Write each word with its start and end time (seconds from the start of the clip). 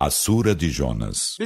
A 0.00 0.10
Sura 0.10 0.52
de 0.52 0.68
Jonas. 0.68 1.36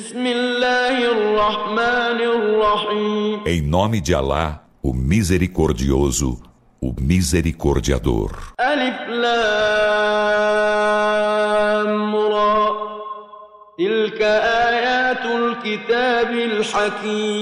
Em 3.45 3.61
nome 3.61 4.01
de 4.01 4.15
Alá, 4.15 4.67
o 4.83 4.95
Misericordioso, 4.95 6.41
o 6.81 6.95
Misericordiador. 6.99 8.55
Alif 8.59 8.99
Lam 9.09 9.45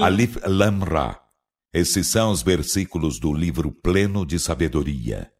Ra. 0.01 0.05
Alif 0.05 0.37
Lam 0.45 0.79
Ra. 0.83 1.19
Esses 1.73 2.07
são 2.07 2.31
os 2.31 2.41
versículos 2.41 3.19
do 3.19 3.33
livro 3.33 3.71
pleno 3.71 4.25
de 4.25 4.37
sabedoria. 4.37 5.31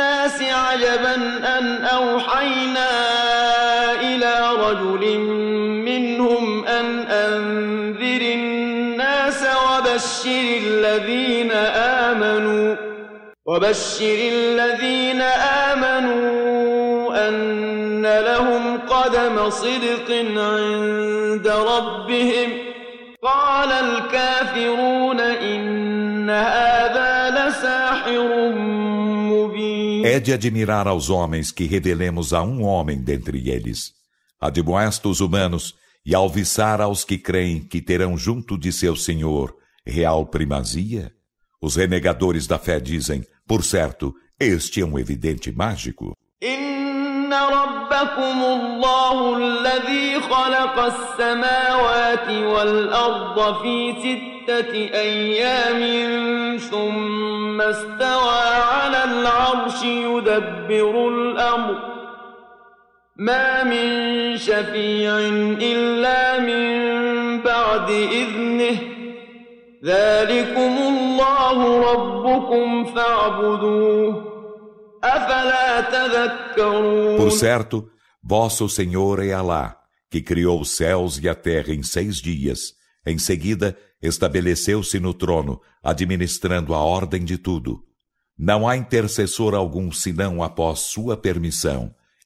الناس 0.00 0.42
عجبا 0.42 1.14
أن 1.58 1.84
أوحينا 1.84 2.90
إلى 4.15 4.49
رجل 4.59 5.19
منهم 5.85 6.65
أن 6.65 6.99
أنذر 6.99 8.21
الناس 8.33 9.43
وبشر 9.43 10.45
الذين 10.63 11.51
آمنوا 12.01 12.75
وبشر 13.45 14.17
الذين 14.31 15.21
آمنوا 15.71 17.27
أن 17.29 18.01
لهم 18.01 18.77
قدم 18.77 19.49
صدق 19.49 20.09
عند 20.37 21.47
ربهم 21.47 22.49
قال 23.23 23.71
الكافرون 23.71 25.19
إن 25.19 26.29
هذا 26.29 27.29
لساحر 27.29 28.55
É 30.07 30.19
de 30.19 30.31
admirar 30.31 30.87
aos 30.87 31.09
homens 31.09 31.51
que 31.51 31.65
revelemos 31.65 32.31
a 32.31 32.43
um 32.43 32.61
homem 32.61 33.01
dentre 33.01 33.49
eles. 33.49 33.91
Admoesta 34.40 35.08
os 35.08 35.20
humanos 35.20 35.74
e 36.04 36.14
alviçar 36.14 36.80
aos 36.80 37.04
que 37.04 37.18
creem 37.18 37.60
que 37.60 37.80
terão 37.82 38.16
junto 38.16 38.56
de 38.56 38.72
seu 38.72 38.96
Senhor 38.96 39.54
real 39.86 40.26
primazia? 40.26 41.12
Os 41.60 41.76
renegadores 41.76 42.46
da 42.46 42.58
fé 42.58 42.80
dizem, 42.80 43.24
por 43.46 43.62
certo, 43.62 44.14
este 44.38 44.80
é 44.80 44.84
um 44.84 44.98
evidente 44.98 45.52
mágico. 45.52 46.16
ربكم 48.00 48.44
الله 48.44 49.36
الذي 49.36 50.20
خلق 50.20 50.78
السماوات 50.78 52.28
والأرض 52.28 53.62
في 53.62 53.92
ستة 53.92 54.72
أيام 54.94 55.80
ثم 56.58 57.60
استوى 57.60 58.44
على 58.72 59.04
العرش 59.04 59.82
يدبر 59.82 61.08
الأمر 61.08 61.93
ما 63.16 63.64
من 63.64 64.36
شفيع 64.38 65.18
إلا 65.60 66.38
من 66.40 67.42
بعد 67.42 67.90
إذنه 67.90 68.78
ذلكم 69.84 70.74
الله 70.78 71.92
ربكم 71.92 72.84
فاعبدوه 72.84 74.30
Por 77.16 77.32
certo, 77.32 77.88
vosso 78.22 78.68
Senhor 78.68 79.24
é 79.24 79.32
Alá, 79.32 79.78
que 80.10 80.20
criou 80.20 80.60
os 80.60 80.72
céus 80.72 81.18
e 81.18 81.26
a 81.26 81.34
terra 81.34 81.72
em 81.72 81.82
seis 81.82 82.16
dias. 82.16 82.74
Em 83.06 83.16
seguida, 83.18 83.78
estabeleceu-se 84.02 85.00
no 85.00 85.14
trono, 85.14 85.58
administrando 85.82 86.74
a 86.74 86.78
ordem 86.78 87.24
de 87.24 87.38
tudo. 87.38 87.82
Não 88.38 88.68
há 88.68 88.76
intercessor 88.76 89.54
algum 89.54 89.90
senão 89.90 90.42
após 90.42 90.80
sua 90.80 91.16
permissão. 91.16 91.94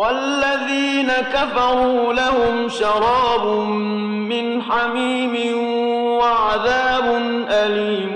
والذين 0.00 1.08
كفروا 1.08 2.12
لهم 2.12 2.68
شراب 2.68 3.68
من 4.28 4.62
حميم 4.62 5.58
وعذاب 6.18 7.04
أليم 7.48 8.14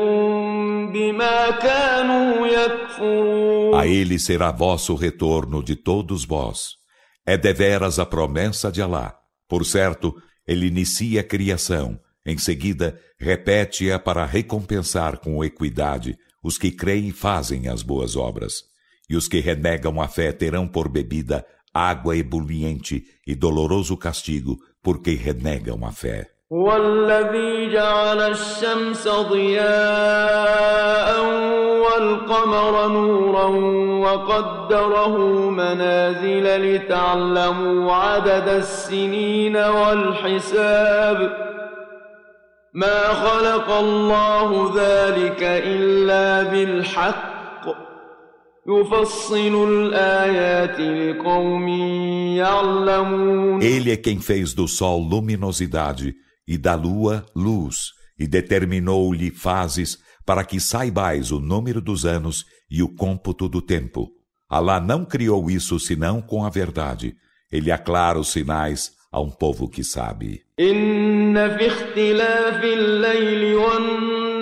بما 0.93 1.51
كانوا 1.51 2.47
يكفرون 2.47 3.75
A 3.75 3.87
ele 3.87 4.19
será 4.19 4.51
vosso 4.53 4.95
retorno 4.95 5.63
de 5.63 5.77
todos 5.77 6.25
vós. 6.25 6.77
É 7.25 7.37
deveras 7.39 7.99
a 7.99 8.05
promessa 8.05 8.71
de 8.71 8.83
Alá. 8.83 9.15
Por 9.49 9.65
certo, 9.65 10.15
ele 10.47 10.67
inicia 10.67 11.21
a 11.21 11.25
criação, 11.25 11.99
em 12.27 12.37
seguida 12.37 13.01
repete-a 13.19 13.99
para 13.99 14.27
recompensar 14.27 15.19
com 15.19 15.43
equidade 15.45 16.17
os 16.43 16.59
que 16.59 16.71
creem 16.71 17.09
e 17.09 17.13
fazem 17.13 17.69
as 17.69 17.83
boas 17.83 18.17
obras. 18.17 18.55
E 19.09 19.17
os 19.17 19.29
que 19.29 19.41
renegam 19.41 20.01
a 20.01 20.09
fé 20.09 20.33
terão 20.33 20.67
por 20.67 20.89
bebida 20.89 21.45
água 21.76 22.16
ebuliente 22.16 23.04
e 23.28 23.36
doloroso 23.36 23.98
castigo, 23.98 24.58
porque 24.82 25.14
renegam 25.16 25.86
a 25.86 25.92
fé. 25.92 26.32
هو 26.54 26.76
الذي 26.76 27.74
جعل 27.74 28.22
الشمس 28.22 29.08
ضياء 29.08 29.66
والقمر 31.84 32.88
نورا 32.88 33.48
وقدره 34.06 35.18
منازل 35.50 36.76
لتعلموا 36.76 37.94
عدد 37.94 38.48
السنين 38.50 39.58
والحساب 39.58 41.38
ما 42.74 43.14
خلق 43.14 43.72
الله 43.72 44.74
ذلك 44.76 45.44
إلا 45.44 46.44
بالحق 46.52 47.35
Ele 53.62 53.92
é 53.92 53.96
quem 53.96 54.20
fez 54.20 54.56
do 54.56 54.68
sol 54.68 55.00
luminosidade 55.00 56.16
e 56.48 56.58
da 56.58 56.74
lua 56.74 57.24
luz, 57.36 57.92
e 58.18 58.26
determinou-lhe 58.26 59.30
fases 59.30 60.00
para 60.26 60.44
que 60.44 60.60
saibais 60.60 61.32
o 61.32 61.40
número 61.40 61.80
dos 61.80 62.08
anos 62.08 62.44
e 62.68 62.82
o 62.82 62.90
cômputo 62.90 63.48
do 63.48 63.62
tempo. 63.62 64.10
Alá 64.50 64.82
não 64.82 65.06
criou 65.06 65.48
isso 65.48 65.80
senão 65.80 66.20
com 66.20 66.44
a 66.44 66.50
verdade. 66.50 67.16
Ele 67.52 67.72
aclara 67.72 68.18
os 68.20 68.32
sinais 68.32 68.94
a 69.12 69.22
um 69.22 69.30
povo 69.30 69.70
que 69.70 69.84
sabe. 69.84 70.42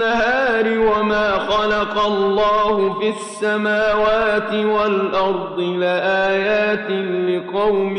النهار 0.03 0.79
وما 0.79 1.39
خلق 1.39 1.99
الله 1.99 2.99
في 3.01 3.09
السماوات 3.09 4.53
والأرض 4.53 5.61
لآيات 5.61 6.91
لقوم 7.31 7.97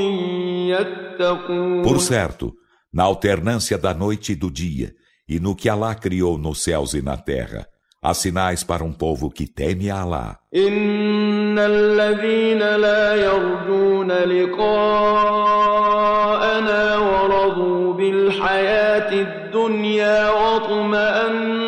يتقون 0.68 1.84
Por 1.84 2.00
certo, 2.00 2.54
na 2.94 3.04
alternância 3.04 3.78
da 3.78 3.94
noite 3.94 4.32
e 4.32 4.36
do 4.36 4.50
dia, 4.50 4.94
e 5.28 5.40
no 5.40 5.56
que 5.56 5.70
Alá 5.70 5.94
criou 5.96 6.38
nos 6.38 6.64
céus 6.64 6.94
e 6.94 7.02
na 7.02 7.18
terra, 7.18 7.68
há 8.02 8.14
sinais 8.14 8.64
para 8.64 8.84
um 8.84 8.94
povo 8.94 9.30
que 9.30 9.46
teme 9.48 9.90
a 9.90 10.02
Alá. 10.02 10.40
إن 10.56 11.60
الذين 11.60 12.60
لا 12.60 13.16
يرجون 13.16 14.12
لقاءنا 14.12 15.38
ورضوا 16.98 17.94
بالحياة 17.94 19.14
الدنيا 19.14 20.30
واطمأنوا 20.30 21.63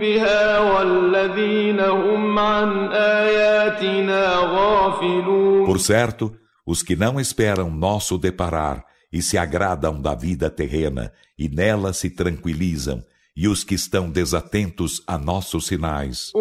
بها 0.00 0.58
والذين 0.58 1.80
هم 1.80 2.38
عن 2.38 2.92
آياتنا 2.92 4.36
غافلون 4.36 5.66
Por 5.66 5.78
certo, 5.80 6.32
os 6.64 6.82
que 6.82 6.96
não 6.96 7.20
esperam 7.20 7.70
nosso 7.70 8.18
deparar 8.18 8.84
e 9.12 9.22
se 9.22 9.38
agradam 9.38 10.00
da 10.00 10.14
vida 10.14 10.50
terrena 10.50 11.12
e 11.38 11.48
nela 11.48 11.92
se 11.92 12.10
tranquilizam, 12.10 13.02
e 13.36 13.46
os 13.48 13.62
que 13.62 13.74
estão 13.74 14.10
desatentos 14.10 15.02
a 15.06 15.18
nossos 15.18 15.66
sinais. 15.66 16.32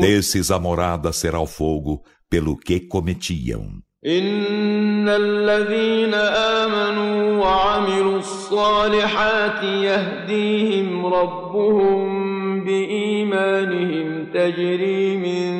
Desses 0.00 0.50
a 0.50 0.58
morada 0.58 1.12
será 1.12 1.38
o 1.38 1.46
fogo 1.46 2.02
pelo 2.30 2.56
que 2.56 2.80
cometiam. 2.80 3.82
إن 4.06 5.08
الذين 5.08 6.14
آمنوا 6.64 7.38
وعملوا 7.42 8.18
الصالحات 8.18 9.62
يهديهم 9.62 11.06
ربهم 11.06 12.64
بإيمانهم 12.64 14.26
تجري 14.34 15.16
من 15.16 15.52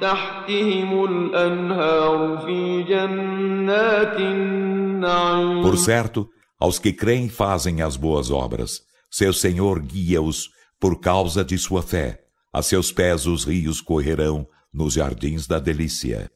تحتهم 0.00 1.04
الأنهار 1.04 2.38
في 2.46 2.82
جنات 2.82 4.20
النعيم 4.20 5.62
Por 5.62 5.76
certo, 5.78 6.28
aos 6.60 6.78
que 6.78 6.92
creem 6.92 7.28
fazem 7.28 7.80
as 7.80 7.96
boas 7.96 8.30
obras. 8.30 8.82
Seu 9.10 9.32
Senhor 9.32 9.80
guia-os 9.80 10.50
por 10.78 11.00
causa 11.00 11.42
de 11.42 11.56
sua 11.56 11.82
fé. 11.82 12.20
A 12.52 12.60
seus 12.62 12.92
pés 12.92 13.26
os 13.26 13.44
rios 13.44 13.80
correrão 13.80 14.46
nos 14.73 14.95
jardins 14.95 15.45
da 15.45 15.59
delícia. 15.59 16.31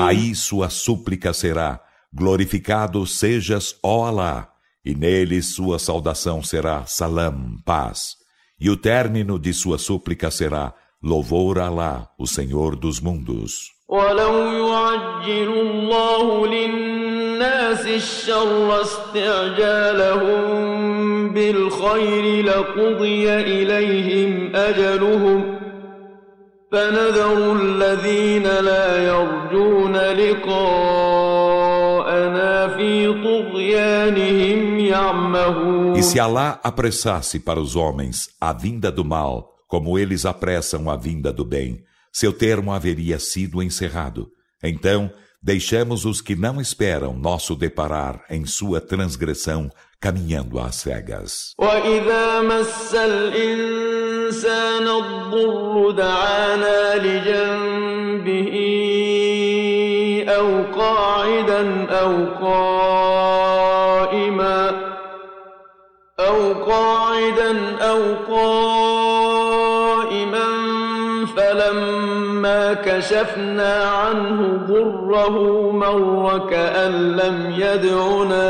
Aí 0.00 0.34
sua 0.34 0.70
súplica 0.70 1.32
será: 1.32 1.80
Glorificado 2.12 3.04
sejas, 3.06 3.74
ó 3.82 4.06
Alá, 4.06 4.48
e 4.84 4.94
nele 4.94 5.42
sua 5.42 5.78
saudação 5.78 6.42
será 6.42 6.86
salam, 6.86 7.56
paz. 7.64 8.16
E 8.60 8.70
o 8.70 8.76
término 8.76 9.38
de 9.38 9.52
sua 9.52 9.78
súplica 9.78 10.30
será 10.30 10.74
Louvor 11.01 11.59
a 11.59 11.67
Alá, 11.67 12.07
o 12.17 12.25
Senhor 12.25 12.75
dos 12.75 12.99
mundos. 13.01 13.73
ولو 13.89 14.33
يعجل 14.51 15.51
الله 15.61 16.47
للناس 16.47 17.87
الشر 17.87 18.81
استعجالهم 18.81 20.43
بالخير 21.33 22.45
لقضي 22.45 23.29
إليهم 23.33 24.55
أجلهم 24.55 25.59
فنذر 26.71 27.55
الذين 27.61 28.43
لا 28.43 29.03
يرجون 29.07 29.95
لقاءنا 31.53 32.67
في 32.77 33.13
طغيانهم 33.23 34.79
يعمهون 34.79 35.95
E 35.95 36.03
se 36.03 36.19
Alá 36.19 36.59
apressasse 36.63 37.39
para 37.39 37.59
os 37.59 37.75
homens 37.75 38.29
a 38.41 38.51
vinda 38.53 38.91
do 38.91 39.05
mal, 39.05 39.53
como 39.67 39.97
eles 39.97 40.25
apressam 40.25 40.89
a 40.89 40.95
vinda 40.95 41.33
do 41.33 41.43
bem, 41.43 41.83
seu 42.11 42.31
termo 42.31 42.71
haveria 42.71 43.17
sido 43.17 43.61
encerrado. 43.63 44.29
Então, 44.63 45.11
deixamos 45.41 46.05
os 46.05 46.21
que 46.21 46.35
não 46.35 46.61
esperam 46.61 47.13
nosso 47.13 47.55
deparar 47.55 48.23
em 48.29 48.45
sua 48.45 48.79
transgressão, 48.79 49.69
caminhando 49.99 50.59
às 50.59 50.75
cegas. 50.75 51.53
وإذا 51.57 52.41
مس 52.41 52.93
الإنسان 52.95 54.87
الضر 54.87 55.91
دعانا 55.91 56.95
لجنبه 56.95 58.53
أو 60.27 60.63
قاعدا 60.71 61.85
أو 61.91 62.25
قائما 62.45 63.73
أو 66.19 66.53
قاعدا 66.53 67.77
أو 67.77 68.15
قائما 68.15 69.46
فلما 71.67 72.73
كشفنا 72.73 73.83
عنه 73.83 74.57
ضره 74.67 75.71
مر 75.71 76.49
كأن 76.49 76.91
لم 77.15 77.51
يدعنا 77.51 78.45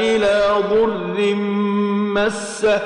إلى 0.00 0.36
ضر 0.70 1.34
مسه 2.14 2.82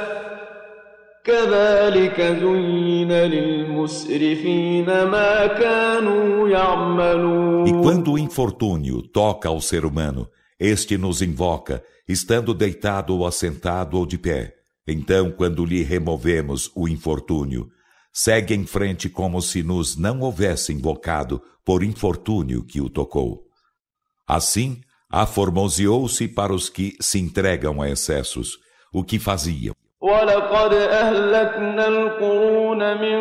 كذلك 1.24 2.20
زين 2.20 3.12
للمسرفين 3.12 4.86
ما 4.86 5.46
كانوا 5.46 6.48
يعملون 6.48 7.66
E 7.66 7.72
quando 7.82 8.12
o 8.12 8.18
infortúnio 8.18 9.02
toca 9.02 9.48
ao 9.48 9.60
ser 9.60 9.84
humano, 9.84 10.28
este 10.58 10.98
nos 10.98 11.22
invoca, 11.22 11.82
estando 12.08 12.54
deitado 12.54 13.14
ou 13.14 13.26
assentado 13.26 13.98
ou 13.98 14.06
de 14.06 14.18
pé. 14.18 14.54
Então, 14.86 15.30
quando 15.30 15.64
lhe 15.64 15.82
removemos 15.82 16.70
o 16.74 16.88
infortúnio, 16.88 17.68
segue 18.16 18.54
em 18.54 18.66
frente 18.66 19.08
como 19.08 19.40
se 19.40 19.62
nos 19.62 19.96
não 19.96 20.20
houvesse 20.20 20.72
invocado 20.72 21.42
por 21.64 21.82
infortúnio 21.82 22.64
que 22.64 22.80
o 22.80 22.90
tocou. 22.90 23.44
Assim, 24.26 24.80
aformoseou-se 25.10 26.28
para 26.28 26.54
os 26.54 26.68
que 26.68 26.96
se 27.00 27.18
entregam 27.18 27.80
a 27.80 27.88
excessos, 27.88 28.58
o 28.92 29.02
que 29.04 29.18
faziam. 29.18 29.74
ولقد 30.02 30.74
أهلكنا 30.74 31.88
القرون 31.88 33.00
من 33.00 33.18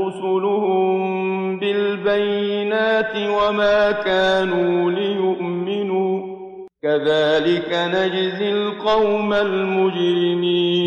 رسلهم 0.00 1.58
بالبينات 1.58 3.16
وما 3.16 3.92
كانوا 3.92 4.90
ليؤمنوا 4.90 5.34
كذلك 5.34 5.34
نجزي 5.34 5.67
القوم 5.67 5.67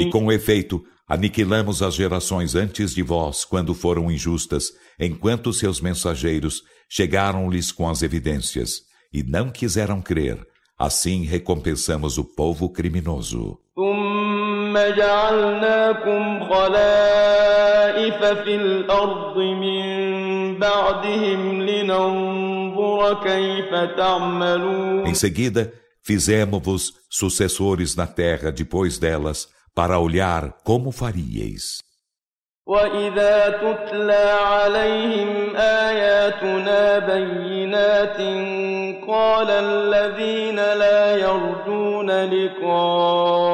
e 0.00 0.10
com 0.10 0.32
efeito, 0.32 0.82
aniquilamos 1.06 1.82
as 1.82 1.94
gerações 1.94 2.54
antes 2.54 2.94
de 2.94 3.02
vós, 3.02 3.44
quando 3.44 3.74
foram 3.74 4.10
injustas, 4.10 4.68
enquanto 4.98 5.52
seus 5.52 5.82
mensageiros 5.82 6.62
chegaram-lhes 6.88 7.70
com 7.70 7.90
as 7.90 8.00
evidências, 8.02 8.80
e 9.12 9.22
não 9.22 9.50
quiseram 9.50 10.00
crer. 10.00 10.38
Assim 10.78 11.26
recompensamos 11.26 12.16
o 12.16 12.24
povo 12.24 12.70
criminoso. 12.70 13.58
Em 25.06 25.14
seguida, 25.14 25.72
fizemos-vos 26.03 26.93
sucessores 27.09 27.95
na 27.95 28.07
terra 28.07 28.51
depois 28.51 28.97
delas, 28.97 29.49
para 29.75 29.99
olhar 29.99 30.57
como 30.63 30.91
faríeis. 30.91 31.79
وإذا 32.67 33.49
تتلى 33.49 34.29
عليهم 34.43 35.55
آياتنا 35.55 36.99
بينات 36.99 38.17
قال 39.07 39.49
الذين 39.49 40.55
لا 40.55 41.15
يرجون 41.15 42.11
لقاء 42.11 43.51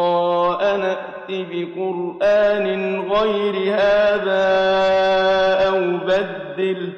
نأت 0.77 1.29
بقرآن 1.29 2.99
غير 3.11 3.55
هذا 3.73 4.49
أو 5.67 5.97
بدل 5.97 6.93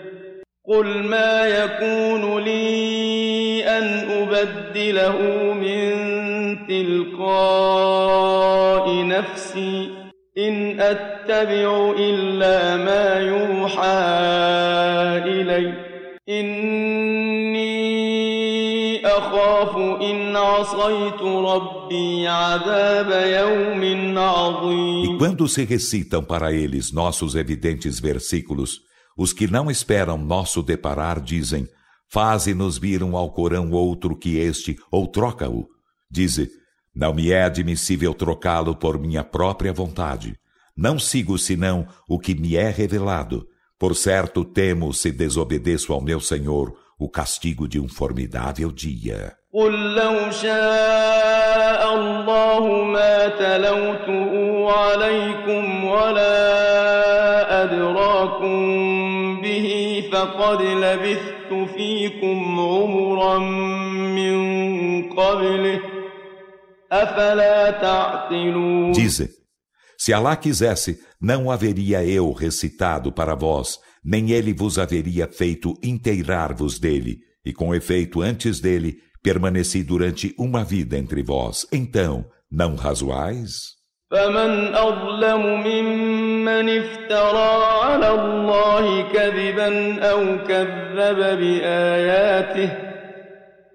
قل 0.67 0.88
ما 1.03 1.48
يكون 1.48 2.43
لي 2.43 3.49
أن 3.69 3.84
أبدله 4.12 5.17
من 5.53 5.95
تلقاء 6.67 8.05
نفسي 9.07 9.89
إن 10.38 10.79
أتبع 10.79 11.93
إلا 11.98 12.77
ما 12.77 13.19
يوحى 13.19 14.05
إلي 15.31 15.74
إني 16.29 17.75
أخاف 19.07 19.77
إن 20.01 20.36
عصيت 20.36 21.22
ربي 21.22 22.27
عذاب 22.27 23.10
يوم 23.12 23.84
E 23.84 24.17
عظيم 24.17 25.17
quando 25.17 25.48
se 25.48 25.63
recitam 25.63 26.24
para 26.24 26.51
eles 26.51 26.91
nossos 26.91 27.36
evidentes 27.36 28.00
versículos, 28.00 28.81
os 29.17 29.31
que 29.31 29.48
não 29.48 29.69
esperam 29.69 30.17
nosso 30.17 30.62
deparar 30.62 31.22
dizem: 31.22 31.67
Faze-nos 32.10 32.77
vir 32.77 33.03
um 33.03 33.17
Alcorão 33.17 33.72
outro 33.72 34.15
que 34.15 34.38
este, 34.38 34.77
ou 34.91 35.07
troca-o. 35.07 35.67
Dize: 36.10 36.50
Não 36.95 37.13
me 37.13 37.31
é 37.31 37.43
admissível 37.43 38.13
trocá-lo 38.13 38.75
por 38.75 39.00
minha 39.00 39.24
própria 39.24 39.74
vontade. 39.74 40.38
Não 40.77 41.00
sigo 41.00 41.38
senão 41.38 41.88
o 42.07 42.19
que 42.19 42.36
me 42.36 42.55
é 42.55 42.69
revelado. 42.69 43.48
Por 43.77 43.95
certo, 43.95 44.45
temo, 44.45 44.93
se 44.93 45.12
desobedeço 45.12 45.91
ao 45.91 46.01
meu 46.01 46.19
Senhor, 46.19 46.75
o 46.98 47.10
castigo 47.10 47.67
de 47.67 47.79
um 47.79 47.88
formidável 47.88 48.72
dia. 48.72 49.36
قل 49.55 49.95
لو 49.95 50.31
شاء 50.31 51.95
الله 51.95 52.84
ما 52.84 53.27
تلوته 53.27 54.31
عليكم 54.72 55.86
ولا 55.86 57.63
أدراكم 57.63 58.55
به 59.41 60.03
فقد 60.12 60.62
لبثت 60.62 61.38
فيكم 61.75 62.60
عمرا 62.60 63.39
من 64.15 64.36
قبله 65.10 65.81
أفلا 66.91 67.72
تعقلون 67.72 68.93
Dize: 68.93 69.29
Se 69.98 70.13
Alá 70.13 70.36
quisesse, 70.36 71.00
não 71.22 71.50
haveria 71.50 72.05
eu 72.05 72.31
recitado 72.31 73.12
para 73.12 73.36
vós, 73.36 73.79
nem 74.03 74.31
ele 74.31 74.53
vos 74.53 74.77
haveria 74.77 75.27
feito 75.27 75.74
inteirar-vos 75.84 76.79
dele, 76.79 77.19
e 77.45 77.53
com 77.53 77.74
efeito 77.74 78.22
antes 78.22 78.60
dele 78.60 78.98
permaneci 79.24 79.84
durante 79.84 80.36
uma 80.38 80.63
vida 80.63 80.98
entre 80.98 81.24
vós, 81.24 81.65
então 81.72 82.25
não 82.51 82.75
razoais? 82.75 83.75
فمن 84.12 84.75
أظلم 84.75 85.63
ممن 85.67 86.69
افترى 86.69 87.65
على 87.84 88.10
الله 88.10 89.12
كذبا 89.13 90.01
أو 90.12 90.38
كذب 90.48 91.39
بآياته 91.39 92.69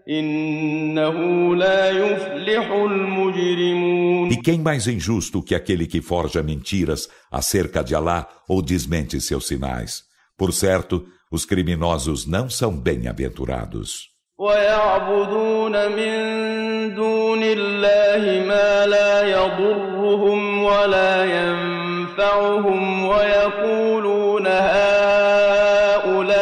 إنه 0.09 1.17
لا 1.57 1.91
يفلح 1.91 2.71
المجرمون 2.71 4.31
E 4.31 4.37
quem 4.37 4.59
mais 4.59 4.87
injusto 4.87 5.43
que 5.43 5.55
aquele 5.55 5.87
que 5.87 6.01
forja 6.01 6.43
mentiras 6.43 7.09
acerca 7.31 7.83
de 7.83 7.95
Alá 7.95 8.29
ou 8.49 8.63
desmente 8.63 9.21
seus 9.21 9.47
sinais? 9.47 10.05
Por 10.39 10.53
certo, 10.53 11.07
os 11.31 11.45
criminosos 11.45 12.27
não 12.27 12.49
são 12.49 12.73
bem-aventurados. 12.77 14.11
ويعبدون 14.39 15.73
من 15.73 16.74
دون 16.94 17.44
الله 17.44 18.44
ما 18.48 18.86
لا 18.86 19.22
يضرهم 19.22 20.64
ولا 20.64 21.26
ينفعهم 21.26 23.08
ويقولون 23.08 24.48
هؤلاء 24.48 26.36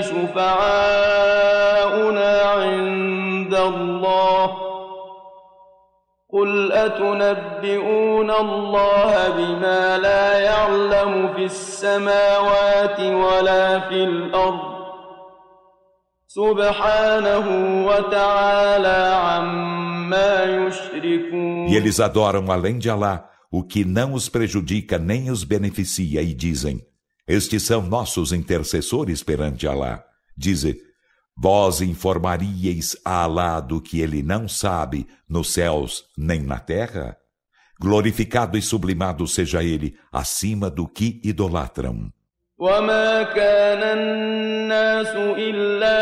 شفعاؤنا 0.00 1.48
عند 2.42 3.54
الله 3.54 4.68
قل 6.32 6.72
أتنبئون 6.72 8.30
الله 8.30 9.28
بما 9.36 9.98
لا 9.98 10.38
يعلم 10.38 11.32
في 11.36 11.44
السماوات 11.44 13.00
ولا 13.00 13.78
في 13.78 14.04
الأرض 14.04 14.77
E 21.70 21.74
eles 21.74 21.98
adoram 22.00 22.52
além 22.52 22.78
de 22.78 22.90
Alá 22.90 23.26
o 23.50 23.62
que 23.62 23.82
não 23.82 24.12
os 24.12 24.28
prejudica 24.28 24.98
nem 24.98 25.30
os 25.30 25.42
beneficia 25.42 26.20
e 26.20 26.34
dizem: 26.34 26.82
Estes 27.26 27.62
são 27.62 27.80
nossos 27.80 28.30
intercessores 28.30 29.22
perante 29.22 29.66
Alá. 29.66 30.04
Dize: 30.36 30.78
Vós 31.34 31.80
informaríeis 31.80 32.94
a 33.02 33.22
Alá 33.22 33.58
do 33.58 33.80
que 33.80 34.00
ele 34.00 34.22
não 34.22 34.46
sabe 34.46 35.08
nos 35.26 35.54
céus 35.54 36.04
nem 36.14 36.42
na 36.42 36.58
terra? 36.58 37.16
Glorificado 37.80 38.58
e 38.58 38.60
sublimado 38.60 39.26
seja 39.26 39.64
ele 39.64 39.96
acima 40.12 40.68
do 40.68 40.86
que 40.86 41.22
idolatram. 41.24 42.12
وما 42.57 43.23
كان 43.23 43.83
الناس 43.99 45.11
إلا 45.37 45.99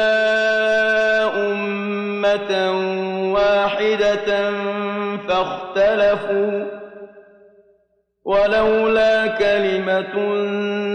أمة 1.52 2.52
واحدة 3.34 4.52
فاختلفوا 5.28 6.82
ولولا 8.26 9.28
كلمة 9.28 10.14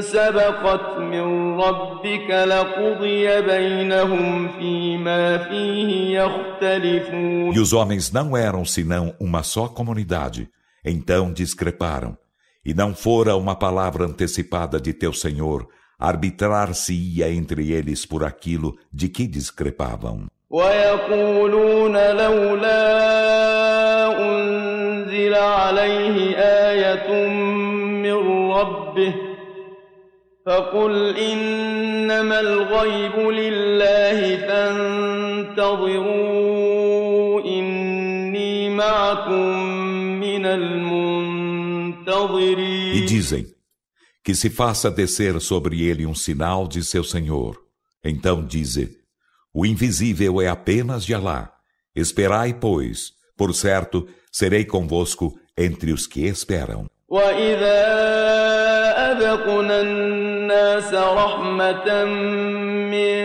سبقت 0.00 0.98
من 0.98 1.60
ربك 1.60 2.30
لقضي 2.30 3.42
بينهم 3.42 4.48
فيما 4.48 5.38
فيه 5.38 6.20
يختلفون 6.20 7.52
E 7.54 7.58
os 7.58 7.72
homens 7.72 8.12
não 8.12 8.36
eram 8.36 8.64
senão 8.64 9.14
uma 9.20 9.42
só 9.42 9.68
comunidade. 9.68 10.48
Então 10.84 11.32
discreparam. 11.32 12.16
E 12.64 12.74
não 12.74 12.94
fora 12.94 13.36
uma 13.36 13.54
palavra 13.54 14.04
antecipada 14.04 14.80
de 14.80 14.92
teu 14.92 15.12
Senhor, 15.12 15.68
arbitrar-se-ia 15.98 17.32
entre 17.32 17.72
eles 17.72 18.04
por 18.04 18.24
aquilo 18.24 18.76
de 18.92 19.08
que 19.08 19.26
discrepavam. 19.26 20.26
ويقولون 20.50 21.96
لولا 22.16 22.82
أنزل 24.18 25.34
عليه 25.34 26.36
آية 26.38 27.28
من 28.04 28.50
ربه 28.52 29.14
فقل 30.46 31.16
إنما 31.16 32.40
الغيب 32.40 33.18
لله 33.18 34.36
فانتظروا 34.46 36.39
E 42.94 43.04
dizem: 43.06 43.46
Que 44.24 44.34
se 44.34 44.50
faça 44.50 44.90
descer 44.90 45.40
sobre 45.40 45.82
ele 45.82 46.06
um 46.06 46.14
sinal 46.14 46.66
de 46.66 46.82
seu 46.82 47.04
Senhor. 47.04 47.58
Então 48.04 48.44
dize: 48.44 48.96
O 49.52 49.64
invisível 49.66 50.40
é 50.40 50.48
apenas 50.48 51.04
de 51.04 51.14
Alá. 51.14 51.52
Esperai, 51.94 52.52
pois, 52.54 53.12
por 53.36 53.54
certo, 53.54 54.06
serei 54.30 54.64
convosco 54.64 55.38
entre 55.56 55.92
os 55.92 56.06
que 56.06 56.26
esperam. 56.26 56.86
وإذا 57.08 57.86
أذقنا 59.12 59.80
الناس 59.80 60.94
رحمة 60.94 62.04
من 62.90 63.18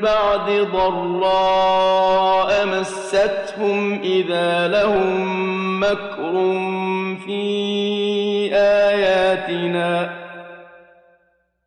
بعد 0.00 0.50
ضراء 0.72 2.66
مستهم 2.66 4.00
إذا 4.02 4.68
لهم 4.68 5.80
مكر 5.80 6.32
في 7.26 8.01
آياتنا 9.42 10.28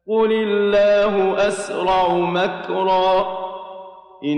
قل 0.08 0.32
الله 0.32 1.48
أسرع 1.48 2.14
مكرًا 2.14 3.42
E 4.24 4.36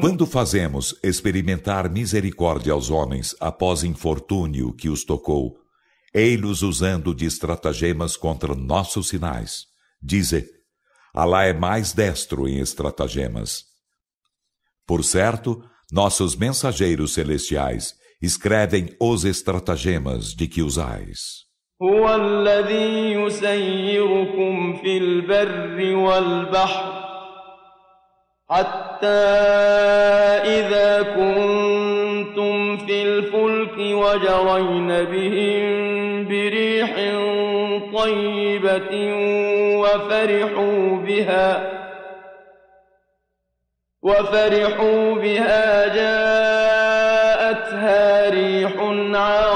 quando 0.00 0.26
fazemos 0.26 0.98
experimentar 1.04 1.88
misericórdia 1.88 2.72
aos 2.72 2.90
homens 2.90 3.36
após 3.38 3.84
infortúnio 3.84 4.72
que 4.72 4.88
os 4.88 5.04
tocou, 5.04 5.56
ei-los 6.12 6.62
usando 6.62 7.14
de 7.14 7.26
estratagemas 7.26 8.16
contra 8.16 8.56
nossos 8.56 9.08
sinais. 9.08 9.66
Dize, 10.02 10.44
Alá 11.14 11.44
é 11.44 11.52
mais 11.52 11.92
destro 11.92 12.48
em 12.48 12.58
estratagemas. 12.58 13.66
Por 14.84 15.04
certo, 15.04 15.62
nossos 15.92 16.34
mensageiros 16.34 17.14
celestiais 17.14 17.94
escrevem 18.20 18.88
os 19.00 19.24
estratagemas 19.24 20.34
de 20.34 20.46
que 20.46 20.62
usais. 20.62 21.46
هو 21.82 22.14
الذي 22.14 23.12
يسيركم 23.12 24.76
في 24.76 24.98
البر 24.98 25.96
والبحر 25.96 27.06
حتى 28.50 29.06
إذا 30.58 31.02
كنتم 31.02 32.76
في 32.76 33.02
الفلك 33.02 33.78
وجرين 33.78 34.88
بهم 34.88 35.64
بريح 36.28 36.94
طيبة 37.94 38.92
وفرحوا 39.80 40.96
بها 40.96 41.72
وفرحوا 44.02 45.14
بها 45.14 45.94
جاءتها 45.94 46.09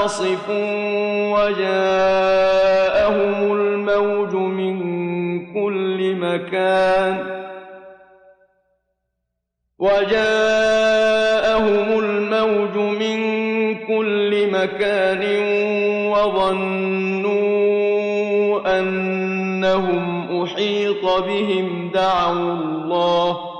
عاصف 0.06 0.46
وجاءهم 1.34 2.18
الموج 3.52 4.34
من 4.34 4.76
كل 5.54 6.14
مكان 6.14 7.14
وجاءهم 9.78 11.18
الموج 11.98 12.76
من 12.76 13.18
كل 13.86 14.50
مكان 14.50 15.22
وظنوا 16.12 17.38
أنهم 18.78 20.42
أحيط 20.42 21.04
بهم 21.04 21.90
دعوا 21.94 22.52
الله 22.52 23.55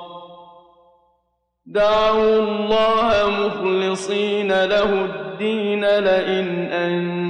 دعوا 1.76 2.40
الله 2.40 3.30
مخلصين 3.30 4.48
له 4.48 5.06
الدين 5.06 5.86
لئن 5.86 6.48
أن 6.72 7.22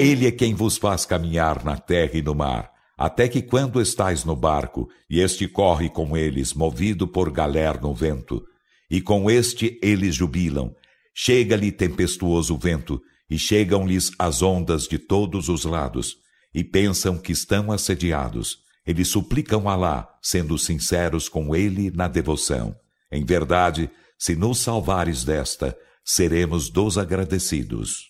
Ele 0.00 0.26
é 0.26 0.30
quem 0.32 0.54
vos 0.54 0.76
faz 0.76 1.06
caminhar 1.06 1.64
na 1.64 1.76
terra 1.76 2.10
e 2.14 2.22
no 2.22 2.34
mar, 2.34 2.70
até 2.96 3.28
que 3.28 3.40
quando 3.40 3.80
estais 3.80 4.24
no 4.24 4.34
barco, 4.34 4.88
e 5.08 5.20
este 5.20 5.46
corre 5.46 5.88
com 5.88 6.16
eles, 6.16 6.52
movido 6.54 7.06
por 7.06 7.30
galer 7.30 7.80
no 7.80 7.94
vento, 7.94 8.44
e 8.90 9.00
com 9.00 9.30
este 9.30 9.78
eles 9.80 10.16
jubilam, 10.16 10.74
chega-lhe 11.14 11.70
tempestuoso 11.70 12.56
vento, 12.56 13.00
e 13.30 13.38
chegam-lhes 13.38 14.10
as 14.18 14.42
ondas 14.42 14.88
de 14.88 14.98
todos 14.98 15.48
os 15.48 15.64
lados, 15.64 16.16
e 16.54 16.64
pensam 16.64 17.18
que 17.18 17.32
estão 17.32 17.70
assediados. 17.70 18.58
Eles 18.86 19.08
suplicam 19.08 19.68
Alá, 19.68 20.08
sendo 20.22 20.56
sinceros 20.58 21.28
com 21.28 21.54
ele 21.54 21.90
na 21.90 22.08
devoção. 22.08 22.74
Em 23.12 23.24
verdade, 23.24 23.90
se 24.18 24.34
nos 24.34 24.58
salvares 24.58 25.24
desta, 25.24 25.76
seremos 26.04 26.70
dos 26.70 26.96
agradecidos. 26.96 28.08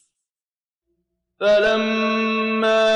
فلما 1.40 2.88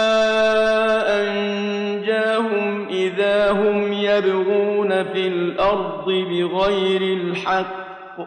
أنجاهم 1.23 2.88
إذا 2.88 3.50
هم 3.50 3.93
يبغون 3.93 5.12
في 5.12 5.29
الأرض 5.29 6.05
بغير 6.05 7.02
الحق 7.02 8.19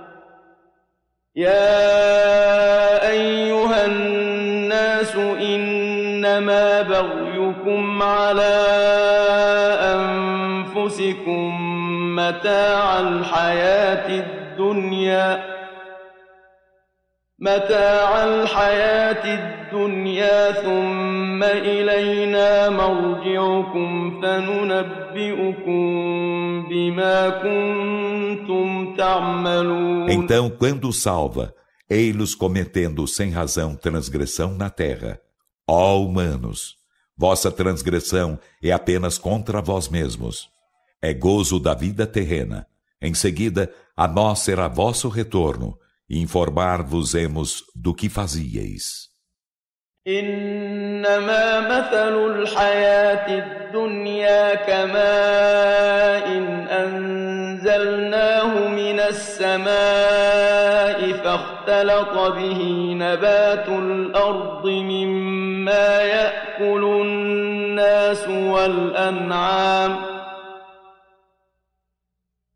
يا 1.35 3.11
أيها 3.11 3.85
الناس 3.85 4.18
إنما 6.39 6.81
بغيكم 6.81 8.03
على 8.03 8.55
أنفسكم 9.95 11.51
متاع 12.15 12.99
الحياة 12.99 14.07
الدنيا 14.23 15.55
متاع 17.39 18.23
الحياة 18.23 19.25
الدنيا 19.39 20.51
ثم 20.51 21.43
إلينا 21.43 22.69
مرجعكم 22.69 24.21
فننبئكم 24.21 25.83
بما 26.69 27.29
كنتم 27.29 28.95
تعملون 28.95 30.09
Então, 30.09 30.49
quando 30.49 30.93
salva, 30.93 31.53
ei-los 31.89 32.33
cometendo 32.35 33.05
sem 33.07 33.31
razão 33.31 33.75
transgressão 33.75 34.51
na 34.55 34.69
terra. 34.69 35.19
Ó 35.72 36.00
humanos, 36.00 36.74
vossa 37.16 37.48
transgressão 37.48 38.40
é 38.60 38.72
apenas 38.72 39.16
contra 39.16 39.62
vós 39.62 39.88
mesmos. 39.88 40.48
É 41.00 41.14
gozo 41.14 41.60
da 41.60 41.74
vida 41.74 42.08
terrena. 42.08 42.66
Em 43.00 43.14
seguida, 43.14 43.72
a 43.96 44.08
nós 44.08 44.40
será 44.40 44.66
vosso 44.66 45.08
retorno 45.08 45.78
informar-vos-emos 46.08 47.62
do 47.72 47.94
que 47.94 48.08
fazíeis. 48.08 49.09
إنما 50.08 51.60
مثل 51.60 52.26
الحياة 52.30 53.28
الدنيا 53.28 54.54
كماء 54.54 56.26
أنزلناه 56.84 58.68
من 58.68 59.00
السماء 59.00 59.70
فاختلط 61.12 62.18
به 62.18 62.92
نبات 62.98 63.68
الأرض 63.68 64.66
مما 64.66 66.02
يأكل 66.02 66.84
الناس 66.84 68.28
والأنعام 68.28 70.09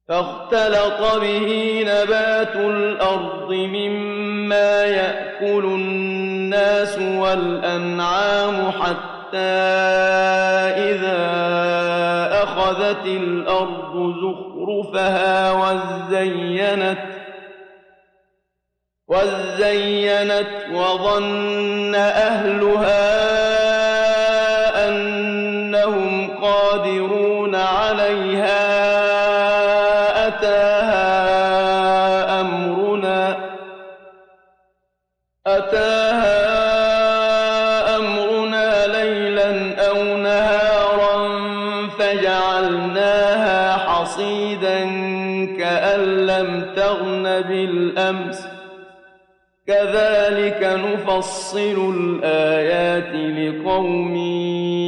فاختلط 0.09 1.21
به 1.21 1.81
نبات 1.87 2.57
الأرض 2.57 3.53
مما 3.53 4.85
يأكل 4.85 5.65
الناس 5.65 6.99
والأنعام 6.99 8.71
حتى 8.71 9.39
إذا 10.93 11.25
أخذت 12.43 13.07
الأرض 13.07 14.15
زخرفها 14.21 15.53
وزينت 15.53 16.99
وزينت 19.09 20.51
وظن 20.73 21.95
أهلها 21.95 23.15
أنهم 24.89 26.37
قادرون 26.41 27.24
بالأمس 47.64 48.38
كذلك 49.68 50.64
نفصل 50.64 51.94
الآيات 51.96 53.14
لقوم 53.38 54.16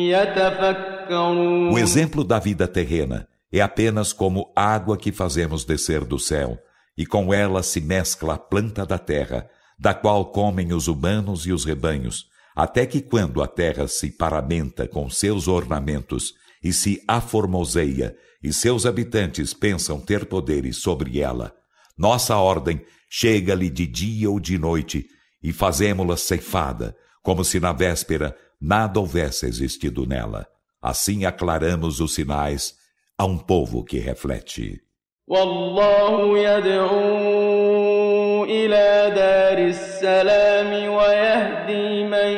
يتفكرون 0.09 1.71
O 1.71 1.77
exemplo 1.77 2.23
da 2.23 2.39
vida 2.39 2.67
terrena 2.67 3.27
é 3.51 3.61
apenas 3.61 4.13
como 4.13 4.51
água 4.55 4.97
que 4.97 5.11
fazemos 5.11 5.65
descer 5.65 6.05
do 6.05 6.17
céu, 6.17 6.57
e 6.97 7.05
com 7.05 7.33
ela 7.33 7.61
se 7.61 7.81
mescla 7.81 8.35
a 8.35 8.37
planta 8.37 8.85
da 8.85 8.97
terra, 8.97 9.47
da 9.77 9.93
qual 9.93 10.31
comem 10.31 10.73
os 10.73 10.87
humanos 10.87 11.45
e 11.45 11.51
os 11.51 11.65
rebanhos, 11.65 12.25
até 12.55 12.85
que 12.85 13.01
quando 13.01 13.41
a 13.41 13.47
terra 13.47 13.87
se 13.87 14.09
paramenta 14.11 14.87
com 14.87 15.09
seus 15.09 15.47
ornamentos 15.47 16.33
e 16.63 16.71
se 16.71 17.03
aformoseia, 17.07 18.15
e 18.43 18.51
seus 18.51 18.85
habitantes 18.85 19.53
pensam 19.53 19.99
ter 19.99 20.25
poderes 20.25 20.77
sobre 20.77 21.19
ela, 21.19 21.53
nossa 21.97 22.37
ordem 22.37 22.81
chega-lhe 23.09 23.69
de 23.69 23.85
dia 23.85 24.29
ou 24.29 24.39
de 24.39 24.57
noite 24.57 25.05
e 25.43 25.51
fazemos-la 25.51 26.17
ceifada, 26.17 26.95
como 27.23 27.43
se 27.43 27.59
na 27.59 27.73
véspera 27.73 28.35
nada 28.59 28.99
houvesse 28.99 29.45
existido 29.45 30.05
nela. 30.05 30.47
Assim 30.81 31.25
aclaramos 31.25 31.99
os 31.99 32.13
sinais 32.13 32.75
a 33.17 33.25
um 33.25 33.37
povo 33.37 33.83
que 33.83 33.99
reflete. 33.99 34.81
والله 35.27 36.39
يدعو 36.39 38.43
إلى 38.43 39.11
دار 39.15 39.57
السلام 39.57 40.93
ويهدي 40.93 42.03
من 42.03 42.31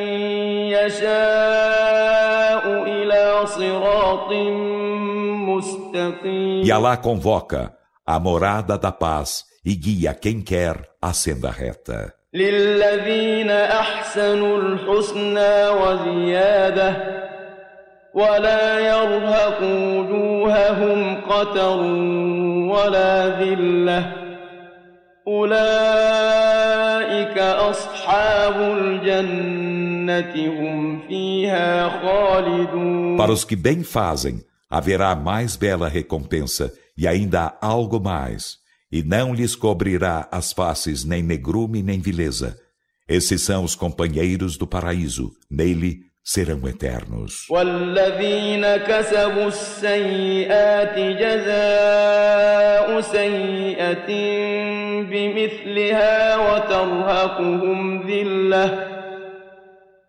يشاء 0.77 2.63
إلى 2.83 3.47
صراط 3.47 4.31
مستقيم 5.47 6.63
E 6.65 6.71
Allah 6.71 6.97
convoca 6.97 7.73
a 8.07 8.19
morada 8.19 8.77
da 8.77 8.91
paz 8.91 9.45
e 9.65 9.75
guia 9.75 10.13
quem 10.13 10.41
quer 10.41 10.75
a 11.01 11.13
senda 11.13 11.51
reta. 11.51 12.13
للذين 12.33 13.49
أحسنوا 13.51 14.57
الحسنى 14.57 15.67
وزيادة 15.69 16.95
ولا 18.13 18.79
يرهق 18.79 19.59
وجوههم 19.61 21.21
قتر 21.29 21.77
ولا 22.73 23.39
ذلة 23.39 24.13
أولئك 26.03 27.37
أصحاب 27.37 28.55
الجنة 28.61 30.33
هم 30.47 30.99
فيها 31.07 31.89
خالدون 31.89 33.17
Para 33.17 33.31
os 33.31 33.43
que 33.45 33.55
bem 33.55 33.83
fazem, 33.83 34.41
haverá 34.69 35.15
mais 35.15 35.55
bela 35.55 35.87
recompensa 35.87 36.73
e 36.97 37.07
ainda 37.07 37.57
algo 37.61 37.99
mais 37.99 38.57
e 38.91 39.01
não 39.01 39.33
lhes 39.33 39.55
cobrirá 39.55 40.27
as 40.31 40.53
faces 40.53 41.03
nem 41.03 41.23
negrume 41.23 41.81
nem 41.81 41.99
vileza. 41.99 42.55
Esses 43.09 43.41
são 43.41 43.63
os 43.63 43.75
companheiros 43.75 44.55
do 44.55 44.67
paraíso, 44.67 45.31
nele 45.49 46.01
serão 46.23 46.67
eternos. 46.67 47.47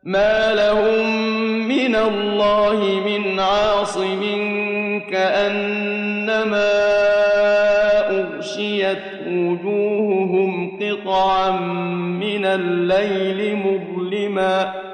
ما 0.04 0.52
لهم 0.52 1.06
من 1.68 1.96
الله 1.96 3.00
من 3.06 3.40
عاصم 3.40 4.20
كأنما 5.10 6.77
من 12.20 12.44
الليل 12.44 13.56
مظلما 13.56 14.84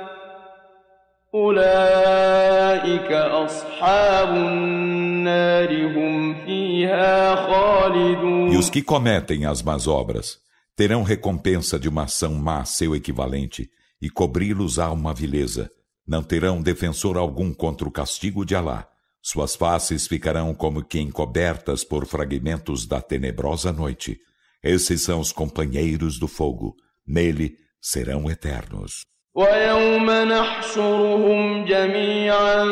أولئك 1.35 3.13
أصحاب 3.13 4.29
النار 4.37 5.87
هم 5.87 6.35
فيها 6.45 7.35
خالدون 7.35 8.51
E 8.53 8.57
os 8.57 8.69
que 8.69 8.83
cometem 8.83 9.47
as 9.47 9.63
más 9.63 9.87
obras 9.87 10.39
terão 10.77 11.03
recompensa 11.03 11.79
de 11.79 11.89
uma 11.89 12.05
ação 12.05 12.35
má 12.35 12.65
seu 12.65 12.97
equivalente 12.97 13.71
e 14.03 14.09
cobri-los-á 14.09 14.91
uma 14.91 15.15
vileza. 15.15 15.71
Não 16.07 16.23
terão 16.23 16.61
defensor 16.61 17.17
algum 17.17 17.53
contra 17.53 17.87
o 17.87 17.91
castigo 17.93 18.45
de 18.45 18.57
Alá. 18.57 18.89
Suas 19.23 19.55
faces 19.55 20.07
ficarão 20.09 20.55
como 20.55 20.83
que 20.83 20.99
encobertas 20.99 21.85
por 21.85 22.07
fragmentos 22.07 22.87
da 22.87 23.01
tenebrosa 23.03 23.71
noite. 23.73 24.19
Esses 24.65 25.03
são 25.03 25.21
os 25.21 25.33
companheiros 25.33 26.19
do 26.19 26.29
fogo. 26.29 26.75
Nele 27.07 27.57
serão 27.81 28.31
eternos. 28.31 29.05
ويوم 29.35 30.11
نحشرهم 30.11 31.65
جميعا 31.65 32.65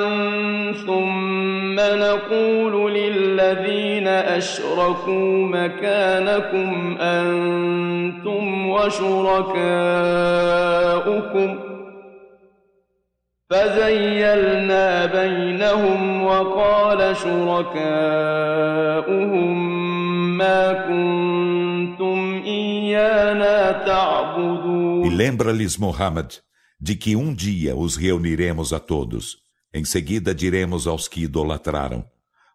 ثم 0.86 1.76
نقول 1.80 2.94
للذين 2.94 4.08
أشركوا 4.08 5.46
مكانكم 5.46 6.96
أنتم 7.00 8.68
وشركاؤكم 8.70 9.38
فزيلنا 13.52 15.06
بينهم 15.06 16.24
وقال 16.24 17.16
شركاؤهم 17.16 17.68
ما 20.38 20.72
كنتم 20.72 22.42
إيانا 22.44 23.72
تعبدون 23.86 25.04
E 25.04 25.10
lembra-lhes, 25.10 25.78
Muhammad, 25.78 26.34
de 26.78 26.94
que 26.94 27.16
um 27.16 27.34
dia 27.34 27.74
os 27.74 27.96
reuniremos 27.96 28.74
a 28.74 28.78
todos. 28.78 29.38
Em 29.72 29.84
seguida 29.84 30.34
diremos 30.34 30.86
aos 30.86 31.08
que 31.08 31.22
idolatraram: 31.22 32.04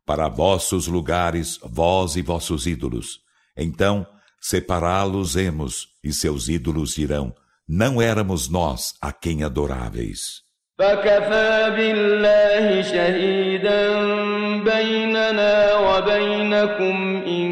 Para 0.06 0.30
vossos 0.30 0.86
lugares, 0.88 1.60
vós 1.64 2.16
e 2.16 2.22
vossos 2.22 2.68
ídolos. 2.68 3.22
Então, 3.58 4.06
separá-los-emos, 4.40 5.88
e 6.04 6.14
seus 6.14 6.48
ídolos 6.48 6.94
dirão: 6.94 7.34
Não 7.68 8.00
éramos 8.00 8.48
nós 8.48 8.94
a 9.02 9.12
quem 9.12 9.44
adoráveis. 9.44 10.44
فكفى 10.80 11.74
بالله 11.78 12.82
شهيدا 12.82 13.82
بيننا 14.64 15.76
وبينكم 15.78 17.24
إن 17.28 17.50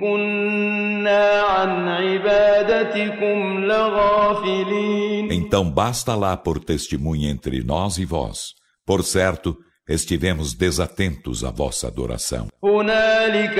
كنا 0.00 1.40
عن 1.40 1.88
عبادتكم 1.88 3.64
لغافلين 3.64 5.30
Então 5.30 5.70
basta 5.70 6.14
lá 6.14 6.36
por 6.36 6.58
testemunha 6.58 7.30
entre 7.30 7.62
nós 7.64 7.98
e 7.98 8.04
vós. 8.04 8.52
Por 8.86 9.02
certo, 9.02 9.56
estivemos 9.88 10.54
desatentos 10.54 11.44
à 11.44 11.50
vossa 11.50 11.88
adoração. 11.88 12.48
هنالك 12.62 13.58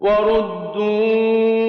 وردوا 0.00 1.62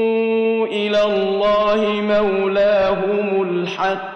إلى 0.68 1.04
الله 1.04 2.02
مولاهم 2.02 3.42
الحق 3.42 4.14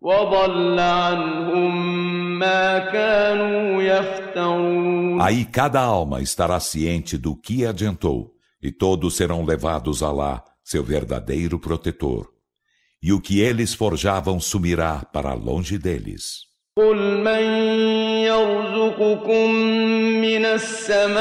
وضل 0.00 0.80
عنهم 0.80 1.72
ما 2.38 2.78
كانوا 2.78 3.82
يفترون 3.82 5.20
Aí 5.20 5.44
cada 5.44 5.80
alma 5.80 6.20
estará 6.20 6.58
ciente 6.58 7.16
do 7.16 7.36
que 7.36 7.64
adiantou, 7.64 8.32
e 8.60 8.72
todos 8.72 9.14
serão 9.16 9.44
levados 9.44 10.02
a 10.02 10.10
lá, 10.10 10.42
seu 10.64 10.82
verdadeiro 10.82 11.58
protetor. 11.58 12.28
E 13.00 13.12
o 13.12 13.20
que 13.20 13.40
eles 13.40 13.72
forjavam 13.72 14.40
sumirá 14.40 15.04
para 15.12 15.32
longe 15.34 15.78
deles. 15.78 16.45
قل 16.77 16.97
من 17.17 17.43
يرزقكم 18.21 19.51
من 20.21 20.45
السماء 20.45 21.17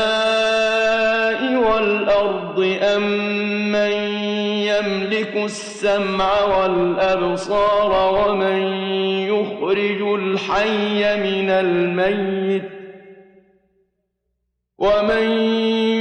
والأرض 1.57 2.77
أم 2.83 3.03
من 3.73 3.93
يملك 4.69 5.37
السمع 5.37 6.43
والأبصار 6.43 8.15
ومن 8.15 8.59
يخرج 9.29 10.03
الحي 10.21 11.17
من 11.17 11.51
الميت 11.51 12.63
ومن 14.79 15.31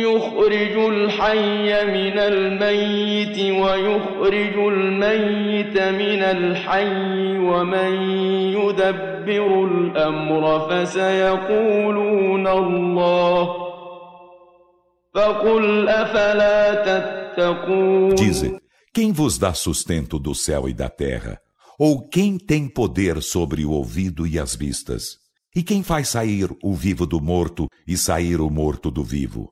يخرج 0.01 0.77
الحي 0.77 1.85
من 1.85 2.19
الميت 2.19 3.39
ويخرج 3.39 4.57
الميت 4.57 5.77
من 5.81 6.23
الحي 6.23 7.37
ومن 7.37 7.91
يدبر 8.53 9.14
الأمر 9.90 10.70
فسيقولون 10.70 12.46
الله 12.46 13.70
فقل 15.14 15.88
أفلا 15.88 16.84
تتقون 16.84 18.14
Dize: 18.16 18.60
Quem 18.92 19.12
vos 19.12 19.38
dá 19.38 19.54
sustento 19.54 20.18
do 20.18 20.34
céu 20.34 20.68
e 20.68 20.74
da 20.74 20.88
terra? 20.88 21.40
Ou 21.78 22.08
quem 22.08 22.38
tem 22.38 22.68
poder 22.68 23.22
sobre 23.22 23.64
o 23.64 23.70
ouvido 23.70 24.26
e 24.26 24.38
as 24.38 24.54
vistas? 24.54 25.18
E 25.56 25.62
quem 25.62 25.82
faz 25.82 26.08
sair 26.08 26.48
o 26.62 26.74
vivo 26.74 27.06
do 27.06 27.20
morto 27.20 27.66
e 27.86 27.96
sair 27.96 28.40
o 28.40 28.50
morto 28.50 28.90
do 28.90 29.02
vivo? 29.02 29.50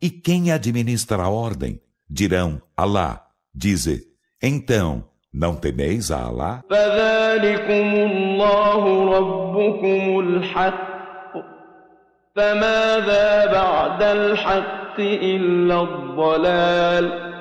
E 0.00 0.10
quem 0.10 0.52
administra 0.52 1.22
a 1.22 1.28
ordem? 1.28 1.80
Dirão, 2.08 2.60
Alá. 2.76 3.24
Dize, 3.54 4.04
então, 4.42 5.08
não 5.32 5.54
temeis 5.56 6.10
a 6.10 6.24
Alá? 6.24 6.62
فذلكم 6.70 7.94
الله 7.94 8.82
ربكم 9.18 10.20
الحق 10.20 10.92
فماذا 12.36 13.46
بعد 13.52 14.02
الحق 14.02 15.00
إلا 15.00 15.82
الضلال 15.82 17.32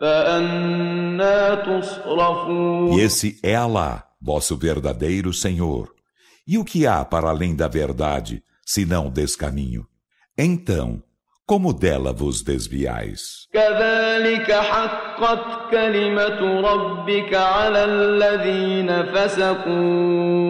فأنا 0.00 1.54
تصرفون 1.54 2.92
E 2.92 3.00
esse 3.00 3.38
é 3.42 3.54
Alá, 3.54 4.04
vosso 4.20 4.56
verdadeiro 4.56 5.32
Senhor. 5.32 5.92
E 6.46 6.58
o 6.58 6.64
que 6.64 6.86
há 6.86 7.04
para 7.04 7.28
além 7.30 7.54
da 7.54 7.68
verdade, 7.68 8.42
senão 8.66 9.08
descaminho? 9.08 9.86
Então, 10.36 11.02
como 11.46 11.72
dela 11.72 12.12
vos 12.12 12.42
desviais? 12.42 13.48
كذلك 13.52 14.52
حقت 14.52 15.70
كلمة 15.70 16.60
ربك 16.60 17.34
على 17.34 17.84
الذين 17.84 19.02
فسقوا 19.02 20.44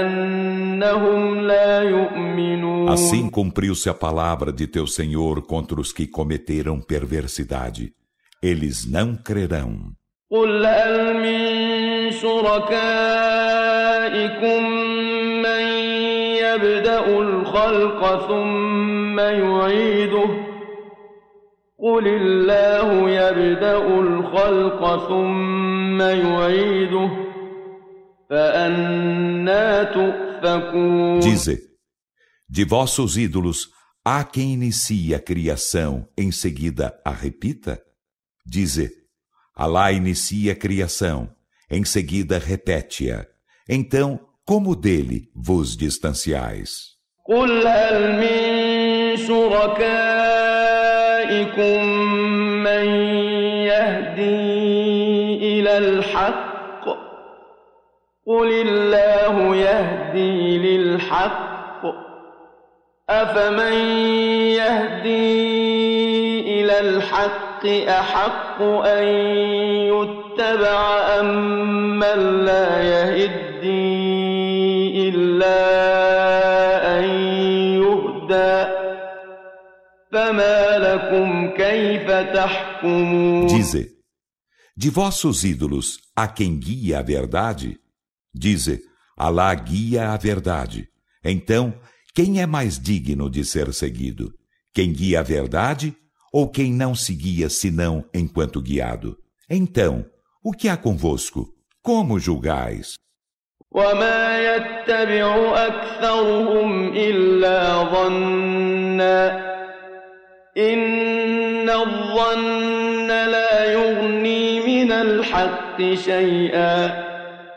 أنهم 0.00 1.40
لا 1.40 1.82
يؤمنون 1.82 2.88
Assim 2.90 3.28
cumpriu-se 3.30 3.88
a 3.88 3.94
palavra 3.94 4.52
de 4.52 4.66
teu 4.66 4.86
Senhor 4.86 5.42
contra 5.42 5.80
os 5.80 5.92
que 5.92 6.06
cometeram 6.06 6.80
perversidade. 6.80 7.92
Eles 8.42 8.86
não 8.86 9.16
crerão. 9.16 9.92
قل 10.30 10.66
هل 10.66 11.14
من 11.14 11.40
شركائكم 12.12 13.28
من 14.70 14.81
يبدأ 16.52 17.06
الخلق 17.18 18.28
ثم 18.28 19.18
يعيده 19.18 20.28
قل 21.78 22.08
الله 22.08 23.10
يبدأ 23.10 23.78
الخلق 23.78 25.08
ثم 25.08 26.00
يعيده 26.00 27.10
فأنا 28.30 29.82
تؤفكون 29.82 31.20
Dize: 31.20 31.58
De 32.48 32.64
vossos 32.64 33.16
ídolos, 33.16 33.68
há 34.04 34.24
quem 34.24 34.52
inicie 34.54 35.14
a 35.14 35.20
criação, 35.20 36.08
em 36.16 36.30
seguida 36.30 36.98
a 37.04 37.10
repita? 37.10 37.80
Dize: 38.46 38.90
Alá 39.54 39.92
inicia 39.92 40.52
a 40.52 40.56
criação, 40.56 41.30
em 41.70 41.84
seguida 41.84 42.38
repete-a. 42.38 43.26
Então, 43.68 44.20
como 44.45 44.75
dele 44.75 45.29
vos 45.35 45.77
distanciais? 45.77 46.93
قل 47.25 47.67
هل 47.67 48.19
من 48.19 49.17
شركائكم 49.17 50.03
من 52.63 52.85
يهدي 53.63 54.79
إلى 55.59 55.77
الحق 55.77 56.85
قل 58.27 58.51
الله 58.67 59.55
يهدي 59.55 60.57
للحق 60.57 61.81
أفمن 63.09 63.73
يهدي 64.59 65.53
إلى 66.61 66.79
الحق 66.79 67.65
أحق 67.89 68.61
أن 68.61 69.03
يتبع 69.93 70.79
أم 71.19 71.99
من 71.99 72.45
لا 72.45 72.81
يهدي 72.83 74.02
إلا 75.42 76.98
أن 76.98 77.04
يهدى 77.82 78.54
فما 80.12 80.78
لكم 80.78 81.50
كيف 81.56 82.06
تحكمون 82.34 83.48
Dize: 83.48 83.88
De 84.76 84.90
vossos 84.90 85.44
ídolos, 85.44 85.98
há 86.14 86.28
quem 86.28 86.58
guia 86.58 87.00
a 87.00 87.02
verdade? 87.02 87.78
Dize: 88.32 88.80
Alá 89.16 89.52
guia 89.54 90.12
a 90.12 90.16
verdade. 90.16 90.88
Então, 91.24 91.74
quem 92.14 92.40
é 92.40 92.46
mais 92.46 92.78
digno 92.78 93.28
de 93.28 93.44
ser 93.44 93.72
seguido? 93.74 94.32
Quem 94.72 94.92
guia 94.92 95.20
a 95.20 95.22
verdade 95.22 95.96
ou 96.32 96.48
quem 96.48 96.72
não 96.72 96.94
se 96.94 97.14
guia 97.14 97.48
senão 97.48 98.04
enquanto 98.14 98.62
guiado? 98.62 99.16
Então, 99.50 100.06
o 100.42 100.52
que 100.52 100.68
há 100.68 100.76
convosco? 100.76 101.48
Como 101.82 102.20
julgais? 102.20 102.94
وما 103.72 104.38
يتبع 104.40 105.52
أكثرهم 105.66 106.92
إلا 106.94 107.84
ظنا 107.84 109.48
إن 110.56 111.70
الظن 111.70 113.08
لا 113.08 113.72
يغني 113.72 114.60
من 114.60 114.92
الحق 114.92 115.78
شيئا 115.94 116.86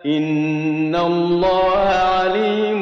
إن 0.06 0.96
الله 0.96 1.88
عليم 1.88 2.82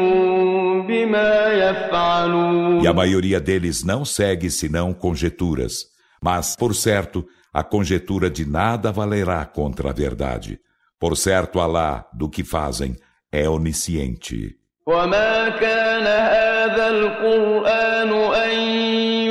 بما 0.88 1.54
يفعلون 1.54 2.82
E 2.82 2.88
a 2.88 2.94
maioria 2.94 3.40
deles 3.40 3.84
não 3.84 4.06
segue 4.06 4.50
senão 4.50 4.94
conjeturas. 4.94 5.86
Mas, 6.22 6.56
por 6.56 6.74
certo, 6.74 7.26
a 7.54 7.64
conjetura 7.64 8.30
de 8.30 8.46
nada 8.46 8.92
valerá 8.92 9.46
contra 9.46 9.90
a 9.90 9.94
verdade. 9.94 10.60
Por 11.00 11.16
certo, 11.16 11.60
Alá, 11.60 12.06
do 12.14 12.30
que 12.30 12.44
fazem, 12.44 12.96
é 13.35 13.49
onisciente. 13.49 14.57
وما 14.87 15.49
كان 15.49 16.07
هذا 16.07 16.89
القرآن 16.89 18.11
أن 18.35 18.59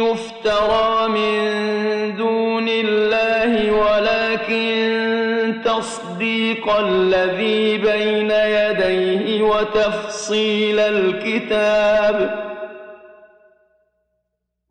يفترى 0.02 1.08
من 1.08 1.44
دون 2.18 2.68
الله 2.70 3.72
ولكن 3.72 5.62
تصديق 5.66 6.70
الذي 6.70 7.78
بين 7.78 8.32
يديه 8.32 9.42
وتفصيل 9.42 10.80
الكتاب 10.80 12.53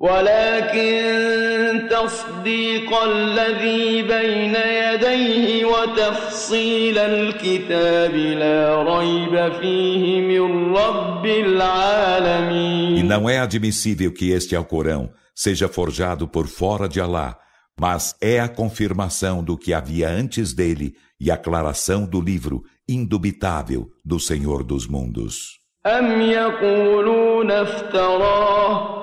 ولكن 0.02 1.88
تصديق 1.90 2.94
الذي 3.04 4.02
بين 4.02 4.56
يديه 4.56 5.66
وتفصيل 5.66 6.98
الكتاب 6.98 8.16
لا 8.16 8.84
ريب 8.84 9.54
فيه 9.60 10.22
من 10.22 10.76
رب 10.76 11.26
العالمين 11.26 12.98
E 12.98 13.04
não 13.04 13.28
é 13.30 13.40
admissível 13.40 14.12
que 14.14 14.30
este 14.32 14.56
Alcorão 14.56 15.10
seja 15.34 15.68
forjado 15.68 16.28
por 16.28 16.48
fora 16.48 16.88
de 16.88 17.02
Alá, 17.02 17.38
mas 17.80 18.16
é 18.22 18.40
a 18.40 18.48
confirmação 18.48 19.44
do 19.44 19.58
que 19.58 19.74
havia 19.74 20.10
antes 20.10 20.54
dele 20.54 20.94
e 21.20 21.32
a 21.32 21.34
aclaração 21.34 22.06
do 22.06 22.22
livro 22.22 22.64
indubitável 22.88 23.90
do 24.06 24.20
Senhor 24.20 24.64
dos 24.64 24.88
mundos. 24.88 25.58
أم 25.86 26.22
يقولون 26.22 27.52
افتراه 27.52 29.01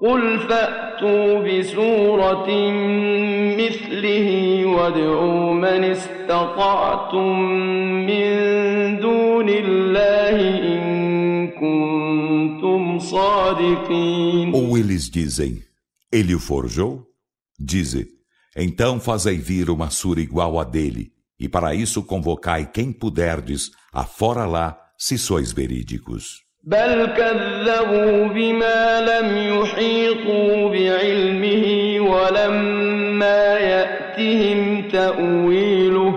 قل 0.00 0.38
فأتوا 0.38 1.40
بسورة 1.40 2.46
مثله 3.56 4.28
وادعوا 4.66 5.54
من 5.54 5.84
استطعتم 5.84 7.40
من 8.06 8.26
دون 9.00 9.48
الله 9.48 10.38
إن 10.74 11.48
كنتم 11.48 12.98
صادقين 12.98 14.52
Ou 14.52 14.76
eles 14.76 15.10
dizem, 15.10 15.62
ele 16.12 16.34
o 16.34 16.40
forjou? 16.40 17.06
Dize, 17.58 18.06
então 18.54 19.00
fazei 19.00 19.38
vir 19.38 19.70
uma 19.70 19.88
sura 19.88 20.20
igual 20.20 20.60
a 20.60 20.64
dele, 20.64 21.10
e 21.40 21.48
para 21.48 21.74
isso 21.74 22.02
convocai 22.02 22.66
quem 22.66 22.92
puderdes, 22.92 23.70
afora 23.92 24.44
lá, 24.44 24.78
se 24.98 25.16
sois 25.16 25.52
verídicos. 25.52 26.46
بل 26.66 27.06
كذبوا 27.60 28.28
بما 28.28 29.00
لم 29.00 29.36
يحيطوا 29.36 30.70
بعلمه 30.70 31.66
ولما 32.10 33.58
يأتهم 33.58 34.88
تأويله 34.88 36.14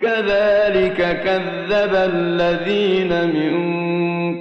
كذلك 0.00 0.96
كذب 0.96 1.94
الذين 1.94 3.12
من 3.34 3.54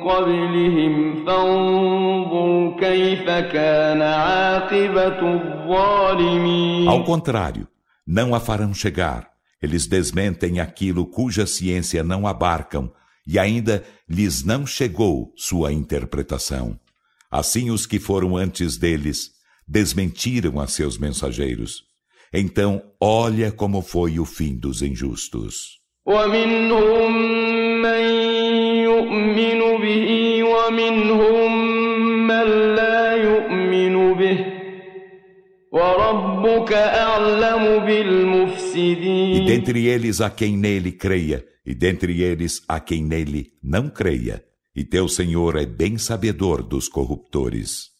قبلهم 0.04 1.26
فانظر 1.26 2.76
كيف 2.80 3.30
كان 3.30 4.02
عاقبة 4.02 5.34
الظالمين 5.34 6.88
Ao 6.88 7.04
contrário, 7.04 7.67
não 8.08 8.36
a 8.36 8.39
farão 8.39 8.74
chegar. 8.74 9.28
Eles 9.62 9.88
desmentem 9.88 10.60
aquilo 10.60 11.06
cuja 11.08 11.48
ciência 11.48 12.04
não 12.04 12.28
abarcam, 12.28 12.91
e 13.26 13.38
ainda 13.38 13.85
lhes 14.09 14.42
não 14.44 14.66
chegou 14.66 15.33
sua 15.37 15.72
interpretação. 15.72 16.78
Assim, 17.30 17.70
os 17.70 17.87
que 17.87 17.98
foram 17.98 18.37
antes 18.37 18.76
deles 18.76 19.30
desmentiram 19.66 20.59
a 20.59 20.66
seus 20.66 20.98
mensageiros. 20.98 21.85
Então, 22.33 22.83
olha 23.00 23.52
como 23.52 23.83
foi 23.83 24.18
o 24.18 24.24
fim 24.24 24.56
dos 24.56 24.83
injustos. 24.83 25.78
E 39.37 39.46
dentre 39.46 39.87
eles 39.87 40.20
há 40.20 40.28
quem 40.28 40.56
nele 40.56 40.90
creia, 40.90 41.44
e 41.70 41.74
dentre 41.74 42.20
eles 42.20 42.64
há 42.66 42.80
quem 42.80 43.00
nele 43.00 43.52
não 43.62 43.88
creia, 43.88 44.42
e 44.74 44.83
teu 44.83 45.06
Senhor 45.06 45.54
é 45.56 45.64
bem 45.64 45.96
sabedor 45.98 46.64
dos 46.64 46.88
corruptores. 46.88 47.90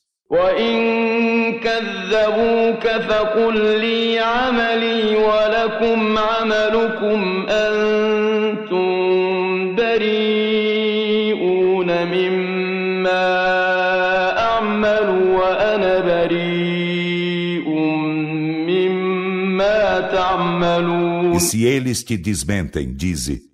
E 21.35 21.40
se 21.40 21.64
eles 21.64 22.02
te 22.02 22.16
desmentem, 22.16 22.92
dize: 22.94 23.50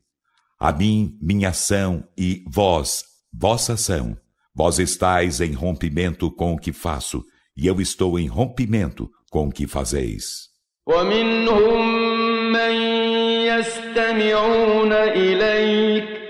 A 0.59 0.71
mim, 0.71 1.17
minha 1.21 1.49
ação, 1.49 2.03
e 2.17 2.43
vós, 2.47 3.03
vossa 3.33 3.73
ação. 3.73 4.17
Vós 4.55 4.79
estáis 4.79 5.41
em 5.41 5.53
rompimento 5.53 6.29
com 6.29 6.53
o 6.53 6.57
que 6.57 6.73
faço, 6.73 7.23
e 7.55 7.67
eu 7.67 7.79
estou 7.81 8.19
em 8.19 8.27
rompimento 8.27 9.09
com 9.31 9.47
o 9.47 9.51
que 9.51 9.65
fazeis. 9.67 10.51
ومنهم 10.87 11.81
من 12.51 12.71
يستمعون 13.45 14.91
إليك 14.91 16.21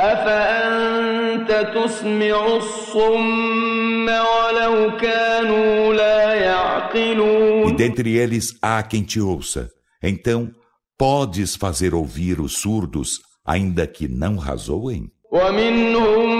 أفأنت 0.00 1.72
تسمع 1.74 2.46
الصم 2.56 4.08
ولو 4.08 4.96
كانوا 4.96 5.94
لا 5.94 6.34
E 6.34 6.42
يعقلون 6.42 7.76
dentre 7.76 8.16
eles 8.16 8.56
há 8.60 8.82
quem 8.82 9.02
te 9.02 9.20
ouça. 9.20 9.70
Então, 10.02 10.50
podes 10.98 11.56
fazer 11.56 11.94
ouvir 11.94 12.40
os 12.40 12.58
surdos, 12.58 13.20
ainda 13.46 13.86
que 13.86 14.08
não 14.08 14.36
razoem? 14.36 15.10
ومنهم 15.32 16.30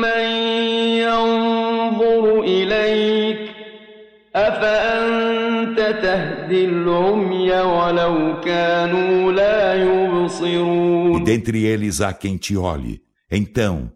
من 0.00 0.24
ينظر 1.02 2.40
إليك 2.40 3.50
أفأنت 4.36 5.78
تهدي 6.02 6.64
العمي 6.64 7.52
ولو 7.52 8.40
كانوا 8.40 9.32
لا 9.32 9.74
E 9.74 9.80
يبصرون 9.80 11.24
dentre 11.24 11.64
eles 11.64 12.00
há 12.00 12.12
quem 12.12 12.36
te 12.36 12.56
olhe. 12.56 13.00
Então, 13.30 13.90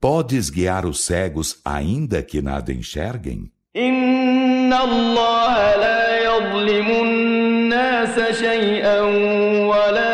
podes 0.00 0.50
guiar 0.50 0.84
os 0.86 1.04
cegos, 1.04 1.60
ainda 1.64 2.22
que 2.22 2.42
nada 2.42 2.72
enxerguem? 2.72 3.50
إن 3.76 4.72
الله 4.72 5.76
لا 5.76 6.24
يظلم 6.24 6.86
الناس 6.90 8.20
شيئا 8.38 9.00
ولكن 9.00 9.80
الناس 9.80 9.80
أنفسهم 9.80 10.13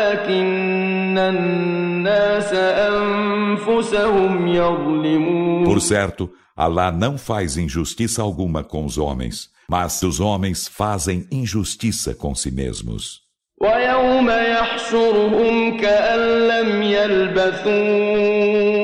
Por 5.65 5.81
certo, 5.81 6.29
Alá 6.57 6.91
não 6.91 7.19
faz 7.19 7.55
injustiça 7.55 8.23
alguma 8.23 8.63
com 8.63 8.83
os 8.83 8.97
homens, 8.97 9.51
mas 9.69 10.01
os 10.01 10.19
homens 10.19 10.67
fazem 10.67 11.27
injustiça 11.31 12.15
com 12.15 12.33
si 12.33 12.49
mesmos. 12.49 13.27
ويوم 13.61 14.29
يحشرهم 14.29 15.77
كأن 15.77 16.47
لم 16.47 16.83
يلبثوا 16.83 17.71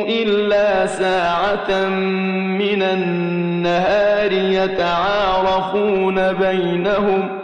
إلا 0.08 0.88
ساعة 0.88 1.88
من 2.58 2.82
النهار 2.82 4.32
يتعارفون 4.32 6.34
بينهم 6.34 7.37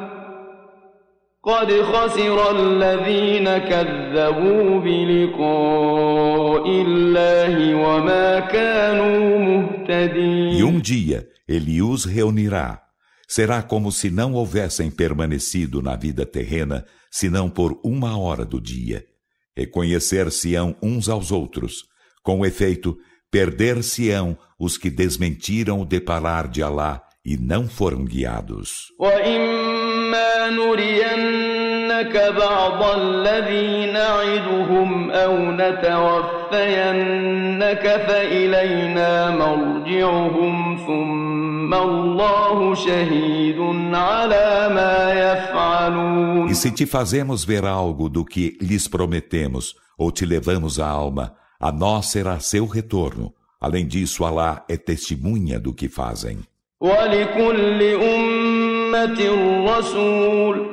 قد 1.44 1.72
خسر 1.82 2.52
الذين 2.52 3.58
كذبوا 3.58 4.80
بلقاء 4.80 6.66
الله 6.68 7.76
وما 7.76 8.40
كانوا 8.40 9.40
مهتدين 9.40 10.60
E 10.60 10.64
um 10.64 10.80
dia 10.80 11.28
ele 11.48 11.82
os 11.82 12.06
reunirá. 12.06 12.82
Será 13.28 13.62
como 13.62 13.92
se 13.92 14.10
não 14.10 14.34
houvessem 14.34 14.92
permanecido 14.92 15.82
na 15.82 15.96
vida 15.96 16.26
terrena, 16.26 16.86
senão 17.12 17.50
por 17.50 17.80
uma 17.84 18.18
hora 18.18 18.44
do 18.44 18.60
dia. 18.60 19.06
Reconhecer-se-ão 19.56 20.76
uns 20.82 21.08
aos 21.08 21.32
outros. 21.32 21.86
Com 22.24 22.46
efeito, 22.46 22.98
perder-se-ão 23.32 24.38
os 24.60 24.78
que 24.78 24.90
desmentiram 24.90 25.82
o 25.82 25.86
deparar 25.86 26.48
de 26.50 26.62
Alá 26.62 27.02
e 27.24 27.38
não 27.38 27.68
foram 27.68 28.04
guiados. 28.04 28.88
وإما 30.14 30.50
نرينك 30.50 32.34
بعض 32.38 32.84
الذي 33.00 33.92
نعدهم 33.92 35.12
أو 35.12 35.52
نتوفينك 35.52 36.56
فإلينا 38.08 39.30
مرجعهم 39.32 40.78
ثم 40.88 41.30
ثم 41.70 41.76
الله 41.76 42.76
شهيد 42.76 43.60
على 43.94 44.70
ما 44.74 45.14
يفعلون 45.14 46.50
E 46.50 46.56
se 46.56 46.72
te 46.72 46.88
fazemos 46.88 47.46
ver 47.46 47.64
algo 47.64 48.10
do 48.10 48.26
que 48.26 48.58
lhes 48.60 48.88
prometemos, 48.88 49.76
ou 49.96 50.12
te 50.12 50.26
levamos 50.26 50.80
a 50.80 50.88
alma, 50.88 51.36
a 51.60 51.72
nós 51.72 52.08
será 52.08 52.40
seu 52.40 52.66
retorno. 52.66 53.32
Além 53.62 53.86
disso, 53.86 54.26
Alá 54.26 54.66
é 54.68 54.78
testemunha 54.78 55.60
do 55.60 55.72
que 55.72 55.88
fazem. 55.88 56.40
ولكل 56.82 57.84
أمة 57.84 58.33
رسول 59.80 60.66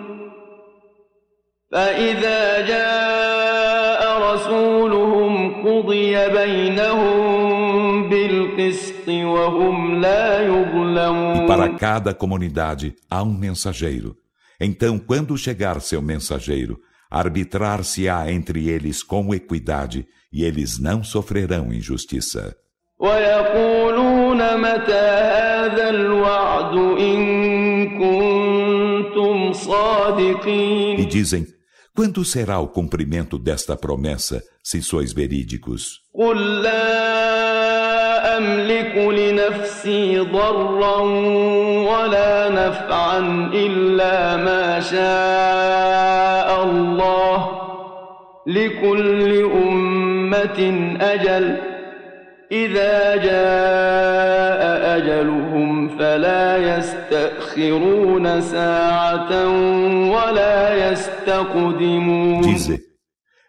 فإذا 1.73 2.67
جاء 2.67 4.33
رسولهم 4.35 5.63
قضي 5.67 6.29
بينهم 6.29 8.09
بالقسط 8.09 9.09
وهم 9.09 10.01
لا 10.01 10.41
E 10.41 10.47
يظلمون 10.47 11.47
para 11.47 11.69
cada 11.79 12.15
comunidade 12.15 12.95
há 13.11 13.23
um 13.23 13.33
mensageiro. 13.33 14.17
Então, 14.61 14.99
quando 14.99 15.37
chegar 15.37 15.81
seu 15.81 16.01
mensageiro, 16.01 16.79
arbitrar-se-á 17.11 18.33
entre 18.33 18.69
eles 18.69 19.03
com 19.03 19.35
equidade, 19.35 20.07
e 20.33 20.45
eles 20.45 20.79
não 20.79 21.05
sofrerão 21.05 21.73
injustiça. 21.73 22.55
ويقولون 22.99 24.61
متى 24.61 25.07
هذا 25.37 25.91
الوعد 25.91 26.75
إن 27.01 27.27
كنتم 27.27 27.70
E 27.91 29.53
صادقين 29.53 31.07
dizem: 31.09 31.47
quando 31.95 32.25
será 32.25 32.59
o 32.59 32.69
cumprimento 32.69 33.39
desta 33.39 33.77
promessa, 33.77 34.43
se 34.63 34.83
sois 34.83 35.13
verídicos? 35.13 35.83
قل 36.15 36.63
لا 36.63 38.39
أملك 38.39 38.97
لنفسي 38.97 40.19
ضرا 40.19 41.01
ولا 41.91 42.49
نفعا 42.49 43.51
إلا 43.55 44.37
ما 44.37 44.81
شاء 44.81 46.65
الله 46.65 47.39
لكل 48.47 49.31
أمة 49.45 50.61
أجل 51.01 51.57
إذا 52.53 53.17
جاء 53.17 54.63
أجلهم 54.97 55.70
فلا 56.01 56.79
يستأخرون 56.79 58.41
ساعة 58.41 59.31
ولا 60.11 60.91
يستقدمون 60.91 62.43
Dize: 62.43 62.81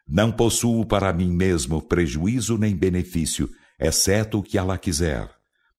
Não 0.08 0.32
possuo 0.32 0.86
para 0.86 1.12
mim 1.12 1.32
mesmo 1.32 1.82
prejuízo 1.82 2.58
nem 2.58 2.76
benefício, 2.76 3.50
exceto 3.80 4.40
o 4.40 4.44
que 4.44 4.58
ela 4.58 4.78
quiser. 4.78 5.30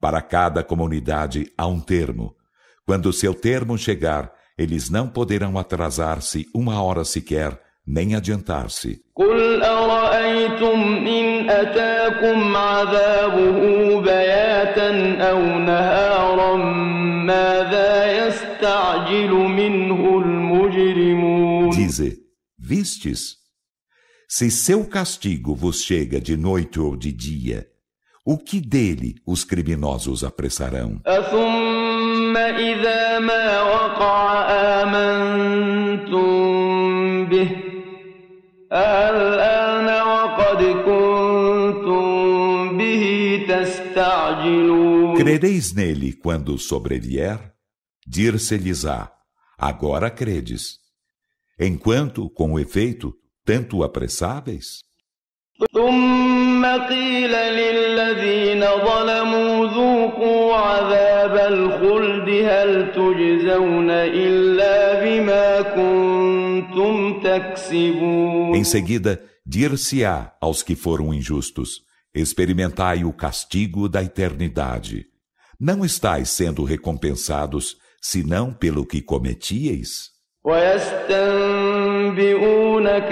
Para 0.00 0.20
cada 0.22 0.62
comunidade 0.62 1.50
há 1.56 1.66
um 1.66 1.80
termo. 1.80 2.34
Quando 2.86 3.12
seu 3.12 3.34
termo 3.34 3.76
chegar, 3.76 4.32
eles 4.56 4.90
não 4.90 5.08
poderão 5.08 5.58
atrasar-se 5.58 6.46
uma 6.54 6.82
hora 6.82 7.04
sequer, 7.04 7.60
nem 7.86 8.14
adiantar-se. 8.14 9.00
قل 9.16 9.62
أرأيتم 9.62 11.06
إن 11.06 11.50
أتاكم 11.50 12.56
عذابه 12.56 14.00
بياتا 14.00 15.16
أو 15.20 15.58
نهارا 15.58 16.56
ماذا 17.26 18.26
يستعجل 18.26 19.30
منه 19.30 20.18
المجرمون 20.18 21.70
Dize: 21.72 22.18
Vistes? 22.58 23.36
Se 24.28 24.50
seu 24.50 24.84
castigo 24.84 25.54
vos 25.54 25.82
chega 25.82 26.20
de 26.20 26.36
noite 26.36 26.78
ou 26.78 26.96
de 26.96 27.10
dia, 27.12 27.66
o 28.24 28.36
que 28.36 28.60
dele 28.60 29.14
os 29.26 29.42
criminosos 29.42 30.22
apressarão? 30.22 31.00
أثم 31.06 32.36
إذا 32.36 33.18
ما 33.18 33.62
وقع 33.62 34.50
آمنتم 34.82 36.28
به 37.26 37.61
الآن 38.72 39.88
وقد 40.06 40.60
كنتم 40.84 42.06
به 42.78 43.04
تستعجلون 43.48 45.16
Crereis 45.18 45.72
nele 45.74 46.12
quando 46.22 46.58
sobrevier? 46.58 47.38
Dir-se-lhes-á: 48.06 49.10
Agora 49.58 50.10
credes. 50.10 50.78
Enquanto, 51.58 52.30
com 52.30 52.58
efeito, 52.58 53.14
tanto 53.44 53.82
apressáveis? 53.82 54.66
ثم 55.74 56.64
قيل 56.66 57.32
للذين 57.32 58.60
ظلموا 58.60 59.66
ذوقوا 59.66 60.54
عذاب 60.56 61.36
الخلد 61.52 62.28
هل 62.28 62.92
تجزون 62.92 63.90
إلا 63.90 63.98
بما 63.98 63.98
كنتم 63.98 64.51
تكسبون 64.51 64.51
Em 68.54 68.64
seguida, 68.64 69.22
dir-se-á 69.44 70.32
aos 70.40 70.62
que 70.62 70.74
foram 70.74 71.12
injustos: 71.12 71.82
Experimentai 72.14 73.04
o 73.04 73.12
castigo 73.12 73.88
da 73.88 74.02
eternidade. 74.02 75.06
Não 75.60 75.84
estáis 75.84 76.30
sendo 76.30 76.64
recompensados, 76.64 77.76
senão 78.00 78.52
pelo 78.52 78.86
que 78.86 79.02
cometieis? 79.02 80.18
ويستنبئونك 80.44 81.12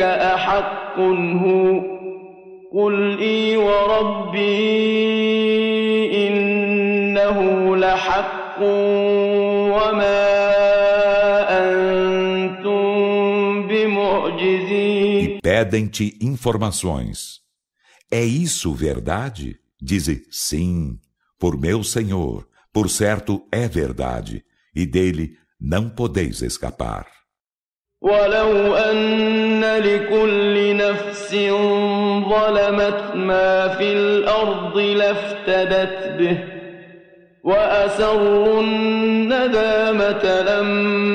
أحق 0.00 0.98
هو 0.98 1.82
قل 2.72 3.18
إي 3.18 3.56
وربي 3.56 4.46
إنه 6.28 7.76
لحق 7.76 8.58
وما 9.72 10.39
pedem-te 15.42 16.16
informações. 16.20 17.40
É 18.10 18.24
isso 18.24 18.72
verdade? 18.72 19.56
Dize: 19.80 20.22
Sim, 20.30 20.98
por 21.38 21.58
meu 21.58 21.82
Senhor, 21.82 22.46
por 22.72 22.88
certo 22.88 23.46
é 23.52 23.68
verdade, 23.68 24.44
e 24.74 24.86
dele 24.86 25.36
não 25.60 25.88
podeis 25.88 26.42
escapar. 26.42 27.06
ولو 28.00 28.76
أن 28.76 29.64
لكل 29.64 30.76
نفس 30.76 31.30
ظلمت 32.30 33.14
ما 33.14 33.68
في 33.68 33.92
الأرض 33.92 34.78
لافتدت 34.78 36.18
به 36.18 36.38
وأسروا 37.44 38.60
الندامة 38.60 40.24
لما 40.40 41.09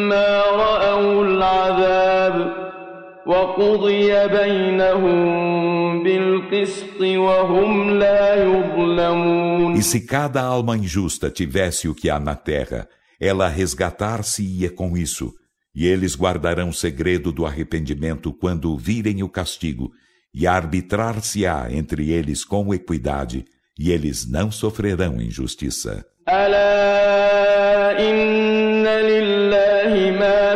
وقضي 3.56 4.28
بينهم 4.28 6.04
بالقسط 6.04 7.02
وهم 7.02 7.89
لا 7.89 8.44
يظلمون 8.44 9.76
E 9.76 9.84
se 9.84 10.02
cada 10.06 10.41
alma 10.41 10.76
injusta 10.78 11.30
tivesse 11.30 11.88
o 11.88 11.96
que 11.96 12.10
há 12.10 12.20
na 12.20 12.36
terra, 12.36 12.88
ela 13.20 13.48
resgatar-se-ia 13.48 14.70
com 14.70 14.98
isso, 14.98 15.34
e 15.74 15.88
eles 15.88 16.13
guardarão 16.15 16.74
segredo 16.74 17.32
do 17.32 17.46
arrependimento 17.46 18.34
quando 18.34 18.78
virem 18.78 19.24
o 19.24 19.30
castigo, 19.30 19.91
e 20.34 20.46
arbitrar-se-á 20.46 21.72
entre 21.72 22.12
eles 22.12 22.44
com 22.44 22.74
equidade, 22.74 23.46
e 23.80 23.91
eles 23.91 24.30
não 24.30 24.52
sofrerão 24.52 25.22
injustiça. 25.22 26.06
ألا 26.30 27.98
إن 28.10 28.86
لله 28.88 29.25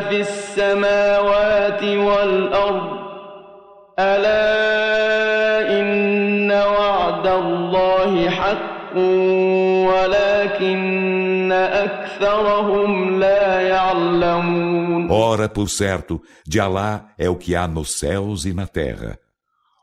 في 0.09 0.21
السماوات 0.21 1.83
والأرض 1.83 3.01
ألا 3.99 5.81
إن 5.81 6.53
وعد 6.53 7.27
الله 7.27 8.31
حق 8.31 8.97
ولكن 9.91 11.53
أكثرهم 11.53 13.21
لا 13.21 13.61
يعلمون 13.61 15.11
Ora, 15.11 15.49
por 15.49 15.69
certo, 15.69 16.23
de 16.47 16.61
Alá 16.61 17.09
é 17.19 17.29
o 17.29 17.35
que 17.35 17.57
há 17.57 17.67
nos 17.67 17.99
céus 17.99 18.45
e 18.45 18.53
na 18.53 18.67
terra. 18.67 19.19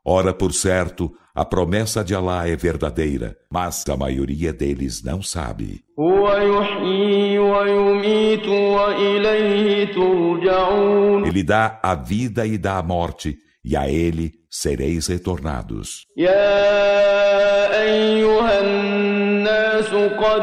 Ora, 0.06 0.34
por 0.34 0.54
certo, 0.54 1.12
a 1.37 1.45
promessa 1.45 2.05
de 2.05 2.15
Alá 2.15 2.47
é 2.49 2.57
verdadeira, 2.57 3.37
mas 3.51 3.85
a 3.89 3.97
maioria 3.97 4.53
deles 4.53 5.03
não 5.03 5.23
sabe. 5.23 5.81
هو 5.99 6.33
يحيي 6.37 7.39
ويميت 7.39 8.47
وإليه 8.49 9.85
ترجعون 9.95 11.25
Ele 11.27 11.43
dá 11.43 11.79
a 11.83 11.95
vida 11.95 12.47
e 12.47 12.59
dá 12.59 12.79
a 12.79 12.83
morte, 12.83 13.37
e 13.65 13.77
a 13.77 13.89
ele 13.89 14.33
sereis 14.51 15.07
retornados. 15.09 16.07
يا 16.17 17.83
أيها 17.83 18.61
الناس 18.61 19.91
قد 19.95 20.43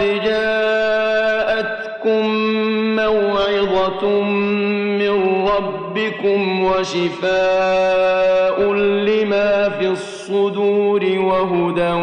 جاءتكم 1.20 2.26
موعظة 2.96 4.22
من 5.00 5.10
ربكم 5.48 5.83
ربكم 5.94 6.64
وشفاء 6.64 8.58
لما 8.74 9.70
في 9.78 9.88
الصدور 9.88 11.04
وهدى 11.04 11.94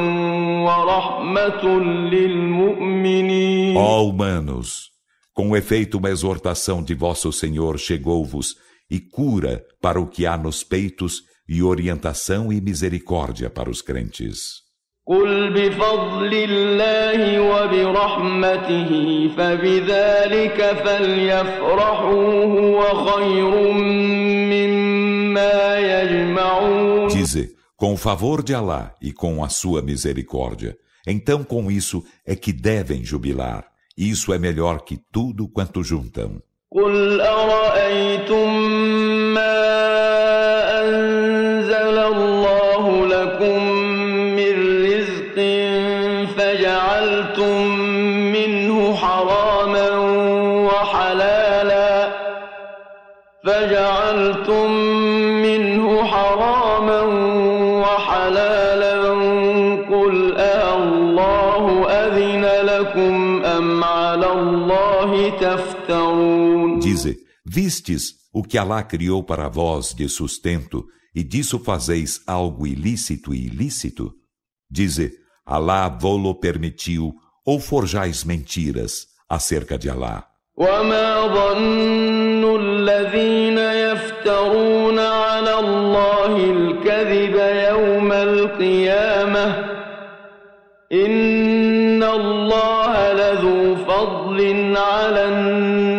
ورحمة 0.66 1.64
للمؤمنين 2.10 3.76
Ó 3.76 4.02
humanos, 4.08 4.90
com 5.34 5.56
efeito 5.56 5.98
uma 5.98 6.10
exortação 6.10 6.82
de 6.82 6.94
vosso 6.94 7.32
Senhor 7.32 7.78
chegou-vos 7.78 8.56
e 8.90 9.00
cura 9.00 9.64
para 9.80 10.00
o 10.00 10.06
que 10.06 10.26
há 10.26 10.36
nos 10.36 10.62
peitos 10.62 11.22
e 11.48 11.62
orientação 11.62 12.52
e 12.52 12.60
misericórdia 12.60 13.50
para 13.50 13.70
os 13.70 13.82
crentes. 13.82 14.59
قل 15.10 15.52
بفضل 15.54 16.32
الله 16.34 17.40
وبرحمته 17.40 18.90
فبذلك 19.36 20.58
فليفرحوا 20.84 22.44
هو 22.44 22.80
خير 23.06 23.72
مما 24.52 25.78
يجمعون 25.78 27.08
Dize, 27.08 27.54
com 27.76 27.92
o 27.92 27.96
favor 27.96 28.42
de 28.42 28.52
Alá 28.54 28.94
e 29.00 29.12
com 29.12 29.44
a 29.44 29.48
sua 29.48 29.80
misericórdia, 29.80 30.76
então 31.06 31.44
com 31.44 31.70
isso 31.70 32.02
é 32.26 32.34
que 32.34 32.52
devem 32.52 33.04
jubilar. 33.04 33.64
Isso 33.96 34.32
é 34.34 34.38
melhor 34.38 34.80
que 34.80 34.98
tudo 35.12 35.48
quanto 35.48 35.84
juntam. 35.84 36.40
قل 36.72 37.20
أرأيتم 37.20 38.52
ما 39.34 39.69
vistes 67.50 68.14
o 68.32 68.42
que 68.42 68.58
Alá 68.58 68.82
criou 68.82 69.22
para 69.22 69.48
vós 69.48 69.94
de 69.94 70.08
sustento, 70.08 70.86
e 71.14 71.22
disso 71.22 71.58
fazeis 71.58 72.20
algo 72.26 72.66
ilícito 72.66 73.32
e 73.34 73.46
ilícito? 73.46 74.12
Dize, 74.70 75.12
Alá 75.44 75.88
vô-lo 75.88 76.34
permitiu, 76.34 77.14
ou 77.46 77.58
forjais 77.58 78.24
mentiras 78.24 79.06
acerca 79.28 79.78
de 79.78 79.88
Alá. 79.88 80.28
وما 80.56 81.26
ظن 81.26 82.56
الذين 82.60 83.58
يفترون 83.58 84.98
على 84.98 85.54
الله 85.58 86.36
الكذب 86.36 87.36
يوم 87.70 88.12
القيامة 88.12 89.46
إن 90.92 92.02
الله 92.02 93.12
لذو 93.12 93.76
فضل 93.76 94.76
على 94.76 95.24
الناس 95.24 95.89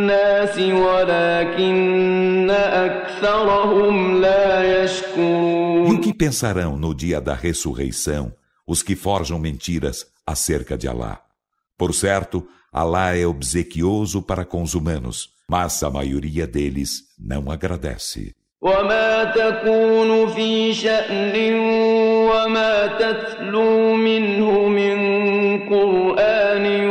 ولكن 0.74 2.50
أكثرهم 2.50 4.22
لا 4.22 4.64
E 4.64 4.82
o 4.82 4.86
يشكرون 4.86 6.02
que 6.02 6.14
pensarão 6.14 6.78
no 6.78 6.94
dia 6.94 7.20
da 7.22 7.34
ressurreição 7.34 8.32
os 8.66 8.84
que 8.84 8.96
forjam 8.96 9.40
mentiras 9.40 10.06
acerca 10.26 10.78
de 10.78 10.88
Alá? 10.88 11.22
Por 11.78 11.94
certo, 11.94 12.48
Alá 12.72 13.16
é 13.16 13.26
obsequioso 13.26 14.22
para 14.22 14.46
com 14.46 14.62
os 14.62 14.74
humanos, 14.74 15.30
mas 15.50 15.82
a 15.84 15.90
maioria 15.90 16.46
deles 16.46 17.04
não 17.18 17.50
agradece. 17.50 18.36
وما 18.62 19.24
تكون 19.24 20.28
في 20.28 20.74
شأن 20.74 21.54
وما 22.30 22.88
تتلو 22.88 23.94
منه 23.96 24.68
من 24.68 24.98
قرآن 25.70 26.91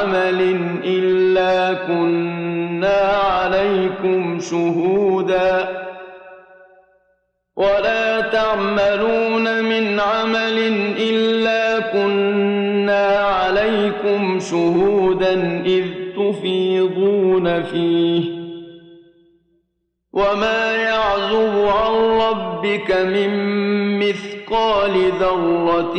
عمل 0.00 0.40
إلا 0.84 1.74
كنا 1.86 3.00
عليكم 3.12 4.38
شهودا. 4.40 5.68
ولا 7.56 8.20
تعملون 8.20 9.64
من 9.64 10.00
عمل 10.00 10.58
إلا 10.98 11.80
كنا 11.80 13.18
عليكم 13.18 14.38
شهودا 14.38 15.62
إذ 15.66 15.84
تفيضون 16.16 17.62
فيه. 17.62 18.40
وما 20.12 20.76
يعزب 20.76 21.68
عن 21.68 21.92
ربك 22.20 22.90
من 22.90 23.30
مثقال 24.50 25.12
ذرة 25.20 25.94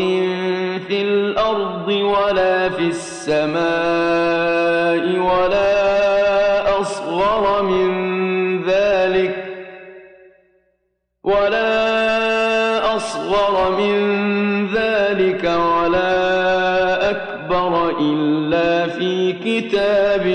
في 0.87 1.01
الأرض 1.01 1.87
ولا 1.87 2.69
في 2.69 2.87
السماء 2.87 3.59
ولا 5.19 6.81
أصغر 6.81 7.63
من 7.63 8.63
ذلك 8.63 9.35
ولا 11.23 12.95
أصغر 12.95 13.77
من 13.77 13.95
ذلك 14.67 15.43
ولا 15.43 17.11
أكبر 17.11 17.99
إلا 17.99 18.87
في 18.87 19.33
كتاب 19.33 20.27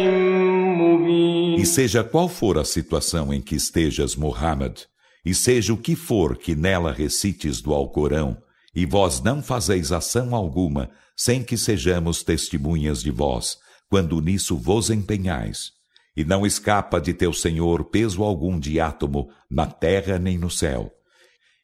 مبين. 0.80 1.60
E 1.60 1.66
seja 1.66 2.02
qual 2.02 2.28
for 2.28 2.56
a 2.56 2.64
situação 2.64 3.30
em 3.34 3.42
que 3.42 3.56
estejas, 3.56 4.16
Muhammad, 4.16 4.86
E 5.26 5.34
seja 5.34 5.74
o 5.74 5.76
que 5.76 5.96
for 5.96 6.38
que 6.38 6.54
nela 6.54 6.92
recites 6.92 7.60
do 7.60 7.74
Alcorão, 7.74 8.40
e 8.72 8.86
vós 8.86 9.20
não 9.20 9.42
fazeis 9.42 9.90
ação 9.90 10.36
alguma, 10.36 10.88
sem 11.16 11.42
que 11.42 11.56
sejamos 11.56 12.22
testemunhas 12.22 13.02
de 13.02 13.10
vós, 13.10 13.58
quando 13.88 14.20
nisso 14.20 14.56
vos 14.56 14.88
empenhais. 14.88 15.72
E 16.16 16.24
não 16.24 16.46
escapa 16.46 17.00
de 17.00 17.12
teu 17.12 17.32
Senhor 17.32 17.86
peso 17.86 18.22
algum 18.22 18.56
de 18.56 18.78
átomo, 18.78 19.28
na 19.50 19.66
terra 19.66 20.16
nem 20.16 20.38
no 20.38 20.48
céu. 20.48 20.92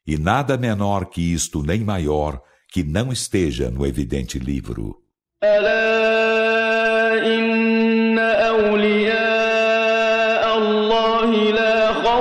E 0.05 0.19
nada 0.19 0.57
menor 0.57 1.07
que 1.07 1.21
isto, 1.21 1.63
nem 1.63 1.85
maior, 1.85 2.43
que 2.73 2.83
não 2.83 3.13
esteja 3.13 3.71
no 3.71 3.87
evidente 3.87 4.41
livro. 4.41 4.97
Alá, 5.41 7.25
inna 7.25 8.33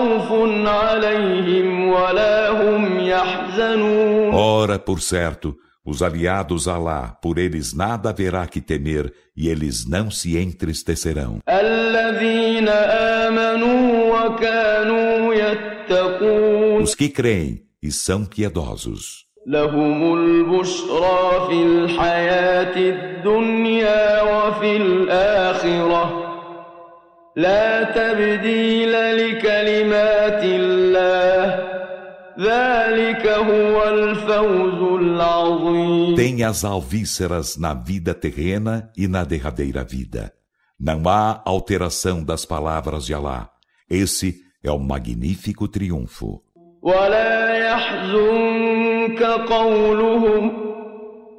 خوف 0.00 0.28
عليهم 0.68 1.88
ولا 1.88 2.50
هم 2.50 3.00
يحزنون 3.00 4.34
Ora, 4.34 4.78
por 4.78 5.00
certo, 5.00 5.56
os 5.84 6.02
aliados 6.02 6.66
a 6.68 6.74
Alá, 6.74 7.16
por 7.22 7.38
eles 7.38 7.72
nada 7.72 8.10
haverá 8.10 8.46
que 8.46 8.60
temer, 8.60 9.12
e 9.36 9.48
eles 9.48 9.86
não 9.88 10.10
se 10.10 10.36
entristecerão. 10.36 11.38
الذين 11.48 12.68
آمنوا 12.68 14.26
وكانوا 14.26 15.34
يتقون 15.34 16.82
Os 16.82 16.94
que 16.94 17.08
creem 17.08 17.62
e 17.82 17.90
são 17.92 18.24
piedosos. 18.24 19.26
لهم 19.48 20.14
البشرى 20.14 21.46
في 21.48 21.62
الحياة 21.62 22.76
الدنيا 22.76 24.22
وفي 24.22 24.76
الآخرة 24.76 26.19
لا 27.36 27.82
تبديل 27.82 28.92
لكلمات 28.92 30.42
الله 30.44 31.76
ذلك 32.40 33.26
هو 33.26 33.88
الفوز 33.88 35.00
العظيم 35.02 36.16
Tem 36.16 36.44
as 36.44 36.64
alvíceras 36.64 37.56
na 37.58 37.74
vida 37.74 38.14
terrena 38.14 38.90
e 38.96 39.06
na 39.06 39.24
derradeira 39.24 39.84
vida. 39.84 40.32
Não 40.78 41.08
há 41.08 41.42
alteração 41.44 42.22
das 42.22 42.44
palavras 42.44 43.04
de 43.06 43.14
Alá. 43.14 43.50
Esse 43.90 44.40
é 44.62 44.70
o 44.70 44.78
magnífico 44.78 45.68
triunfo. 45.68 46.42
ولا 46.82 47.54
يحزنك 47.54 49.22
قولهم 49.22 50.52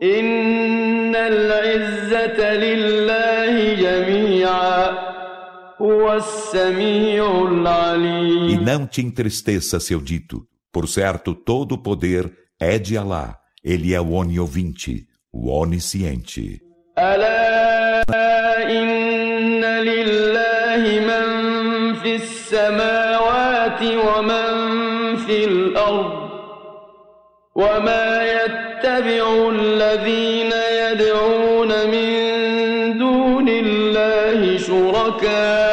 إن 0.03 1.15
العزة 1.15 2.53
لله 2.53 3.73
جميعا 3.73 4.81
هو 4.83 4.85
السميع 4.85 5.10
E 5.81 7.19
العليم 7.19 8.65
não 8.65 8.87
te 8.87 9.01
entristeça 9.01 9.79
seu 9.79 9.99
dito. 9.99 10.47
Por 10.71 10.87
certo, 10.87 11.35
todo 11.35 11.73
o 11.73 11.77
poder 11.77 12.31
é 12.59 12.79
de 12.79 12.97
Alá. 12.97 13.37
Ele 13.63 13.93
é 13.93 14.01
o 14.01 14.11
oniovinte, 14.13 15.07
o 15.31 15.49
onisciente. 15.49 16.61
ألا 16.99 18.03
إن 18.69 19.63
لله 19.65 20.83
من 21.09 21.25
في 21.93 22.15
السماوات 22.15 23.81
ومن 23.83 24.47
في 25.15 25.45
الأرض 25.45 26.29
وما 27.55 28.23
يتبع 28.23 29.49
الذين 29.49 30.51
يدعون 30.81 31.71
من 31.93 32.17
دون 32.97 33.49
الله 33.49 34.57
شركاء 34.57 35.70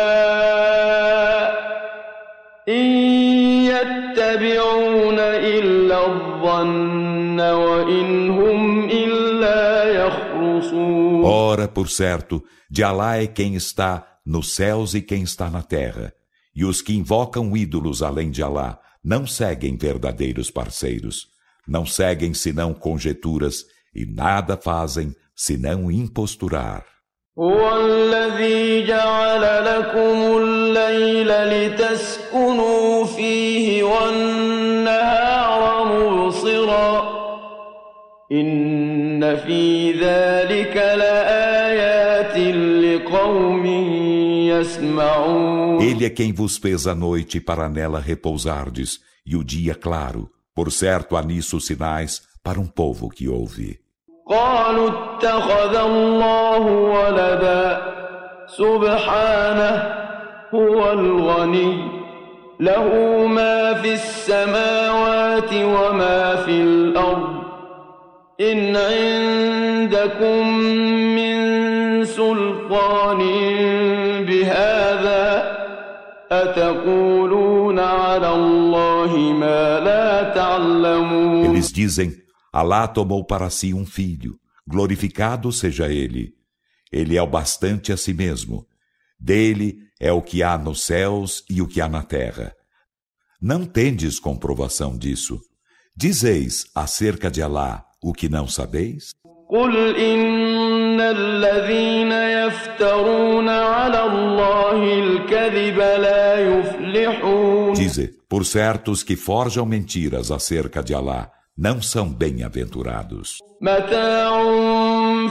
Ora, 11.22 11.68
por 11.68 11.88
certo, 11.88 12.42
de 12.70 12.82
Alá 12.82 13.16
é 13.16 13.26
quem 13.26 13.54
está 13.54 14.06
nos 14.24 14.54
céus 14.54 14.94
e 14.94 15.02
quem 15.02 15.22
está 15.22 15.50
na 15.50 15.62
terra. 15.62 16.12
E 16.54 16.64
os 16.64 16.80
que 16.80 16.94
invocam 16.94 17.56
ídolos 17.56 18.02
além 18.02 18.30
de 18.30 18.42
Alá 18.42 18.78
não 19.02 19.26
seguem 19.26 19.76
verdadeiros 19.76 20.50
parceiros, 20.50 21.26
não 21.68 21.84
seguem 21.84 22.32
senão 22.32 22.72
conjecturas 22.72 23.66
e 23.94 24.06
nada 24.06 24.56
fazem 24.56 25.14
senão 25.34 25.90
imposturar. 25.90 26.84
هو 27.38 27.76
الذي 27.76 28.86
جعل 28.86 29.64
لكم 29.64 30.38
الليل 30.38 31.28
لتسكنوا 31.28 33.04
فيه 33.04 33.82
والنهار 33.82 35.84
مبصرا 35.84 37.14
إن 38.32 39.36
في 39.36 39.92
ذلك 39.92 40.47
Ele 45.80 46.04
é 46.04 46.10
quem 46.10 46.32
vos 46.32 46.56
fez 46.56 46.86
a 46.86 46.94
noite 46.94 47.40
para 47.40 47.68
nela 47.68 48.00
repousardes 48.00 49.00
e 49.26 49.36
o 49.36 49.44
dia 49.44 49.74
claro. 49.74 50.30
Por 50.54 50.70
certo 50.70 51.16
há 51.16 51.22
nisso 51.22 51.60
sinais 51.60 52.22
para 52.42 52.60
um 52.60 52.66
povo 52.66 53.08
que 53.08 53.28
ouve. 53.28 53.84
قالوا 54.26 54.88
اتخذ 54.88 55.76
الله 55.76 56.60
ولدا 56.66 57.82
سبحانه 58.46 59.94
هو 60.54 60.92
الغني 60.92 61.88
له 62.60 62.88
ما 63.26 63.74
في 63.74 63.92
السماوات 63.92 65.52
وما 65.52 66.36
في 66.36 66.50
الأرض 66.50 67.44
إن 68.40 68.76
عندكم 68.76 70.48
من 71.16 71.34
سلطان 72.04 73.20
Eles 81.44 81.72
dizem: 81.72 82.12
Alá 82.52 82.86
tomou 82.86 83.24
para 83.24 83.50
si 83.50 83.74
um 83.74 83.84
filho, 83.86 84.38
glorificado 84.66 85.50
seja 85.52 85.88
ele. 85.92 86.34
Ele 86.92 87.16
é 87.16 87.22
o 87.22 87.26
bastante 87.26 87.92
a 87.92 87.96
si 87.96 88.12
mesmo. 88.14 88.66
Dele 89.18 89.78
é 90.00 90.12
o 90.12 90.22
que 90.22 90.42
há 90.42 90.56
nos 90.56 90.82
céus 90.82 91.44
e 91.48 91.60
o 91.60 91.66
que 91.66 91.80
há 91.80 91.88
na 91.88 92.02
terra. 92.02 92.54
Não 93.40 93.64
tendes 93.64 94.18
comprovação 94.18 94.96
disso. 94.96 95.40
Dizeis 95.96 96.66
acerca 96.74 97.30
de 97.30 97.42
Alá 97.42 97.84
o 98.02 98.12
que 98.12 98.28
não 98.28 98.46
sabeis? 98.46 99.12
قل 99.48 99.96
إن 99.96 101.00
الذين 101.00 102.12
يفترون 102.78 103.48
على 103.48 104.06
الله 104.06 104.78
الكذب 105.04 105.78
لا 105.78 106.38
يفلحون 106.38 107.74
Dize, 107.74 108.10
por 108.28 108.44
certo, 108.44 108.90
os 108.92 109.02
que 109.02 109.16
forjam 109.16 109.66
mentiras 109.66 110.30
acerca 110.30 110.82
de 110.82 110.94
Alá 110.94 111.30
não 111.56 111.80
são 111.82 112.08
bem-aventurados. 112.08 113.38
متاع 113.60 114.30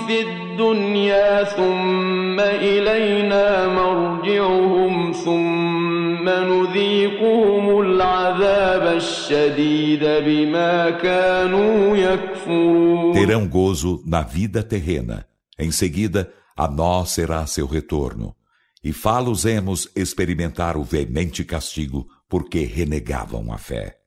في 0.08 0.22
الدنيا 0.22 1.44
ثم 1.44 2.39
إلينا 2.39 3.68
مرجعهم 3.68 5.12
ثم 5.14 6.30
نذيقهم 6.30 7.80
العذاب 7.80 8.98
الشديد 8.98 10.04
بما 10.04 10.89
كانوا 10.89 11.98
يكفرون 11.98 13.14
Terão 13.14 13.48
gozo 13.48 14.02
na 14.06 14.22
vida 14.22 14.64
terrena. 14.64 15.26
Em 15.60 15.72
seguida, 15.72 16.30
a 16.58 16.68
nós 16.68 17.10
será 17.12 17.46
seu 17.46 17.66
retorno. 17.66 18.36
E 18.84 18.91
fá-los-emos 18.91 19.89
experimentar 19.96 20.76
o 20.78 20.84
veemente 20.84 21.44
castigo 21.44 22.06
porque 22.30 22.66
renegavam 22.66 23.52
a 23.52 23.58
fé. 23.58 24.04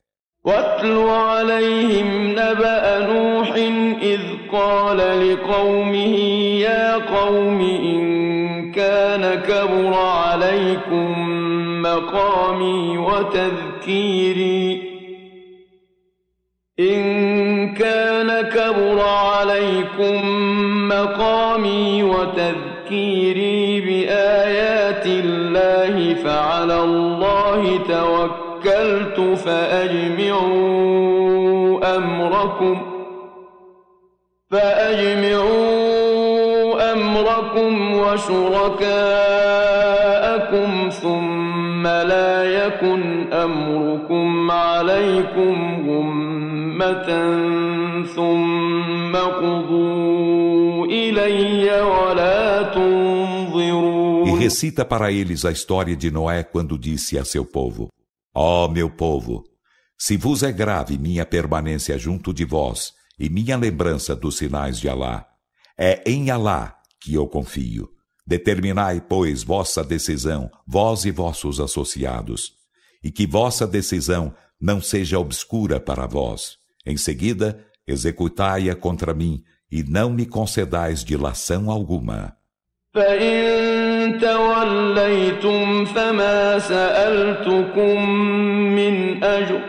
واتل 0.46 0.98
عليهم 1.08 2.30
نبأ 2.30 2.98
نوح 3.06 3.54
إذ 4.02 4.20
قال 4.52 4.98
لقومه 4.98 6.16
يا 6.60 6.94
قوم 6.94 7.60
إن 7.60 8.72
كان 8.72 9.42
كبر 9.42 9.94
عليكم 9.94 11.12
مقامي 11.82 12.98
وتذكيري 12.98 14.82
إن 16.80 17.04
كان 17.04 17.29
كبر 18.71 19.01
عليكم 19.01 20.21
مقامي 20.87 22.03
وتذكيري 22.03 23.81
بآيات 23.81 25.05
الله 25.05 26.13
فعلى 26.13 26.83
الله 26.83 27.79
توكل 27.87 28.51
توكلت 28.63 29.37
فأجمعوا 29.37 30.51
أمركم 31.97 32.81
فأجمعوا 34.51 35.71
أمركم 36.93 37.93
وشركاءكم 37.93 38.89
ثم 40.89 41.87
لا 41.87 42.43
يكن 42.43 43.33
أمركم 43.33 44.51
عليكم 44.51 45.85
غمة 45.89 47.11
ثم 48.14 49.16
قضوا 49.16 50.86
إلي 50.86 51.80
ولا 51.80 52.62
تنظرون 52.74 54.26
E 54.26 54.38
recita 54.38 54.84
para 54.84 55.12
eles 55.12 55.44
a 55.44 55.52
história 55.52 55.96
de 55.96 56.10
Noé 56.10 56.42
quando 56.42 56.78
disse 56.78 57.18
a 57.18 57.24
seu 57.24 57.44
povo: 57.44 57.88
Ó 58.34 58.64
oh, 58.64 58.68
meu 58.68 58.90
povo, 58.90 59.44
se 59.98 60.16
vos 60.16 60.42
é 60.42 60.52
grave 60.52 60.98
minha 60.98 61.24
permanência 61.24 61.96
junto 61.96 62.34
de 62.34 62.44
vós 62.44 62.92
e 63.18 63.30
minha 63.30 63.56
lembrança 63.56 64.14
dos 64.14 64.36
sinais 64.36 64.78
de 64.78 64.88
Alá, 64.88 65.26
é 65.78 66.02
em 66.06 66.30
Alá 66.30 66.76
que 67.00 67.14
eu 67.14 67.26
confio. 67.26 67.88
Determinai, 68.26 69.00
pois, 69.00 69.44
vossa 69.44 69.84
decisão, 69.84 70.50
vós 70.66 71.04
e 71.04 71.12
vossos 71.12 71.60
associados, 71.60 72.52
e 73.02 73.10
que 73.10 73.26
vossa 73.26 73.66
decisão 73.66 74.34
não 74.60 74.80
seja 74.82 75.18
obscura 75.18 75.78
para 75.78 76.06
vós. 76.06 76.56
Em 76.84 76.96
seguida, 76.96 77.64
executai-a 77.90 78.74
contra 78.74 79.14
mim, 79.14 79.42
e 79.70 79.82
não 79.82 80.10
me 80.10 80.26
concedais 80.26 81.04
dilação 81.04 81.70
alguma. 81.70 82.36
فإن 82.96 84.18
توليتم 84.20 85.84
فما 85.84 86.58
سألتكم 86.58 88.10
من 88.74 89.24
أجر 89.24 89.60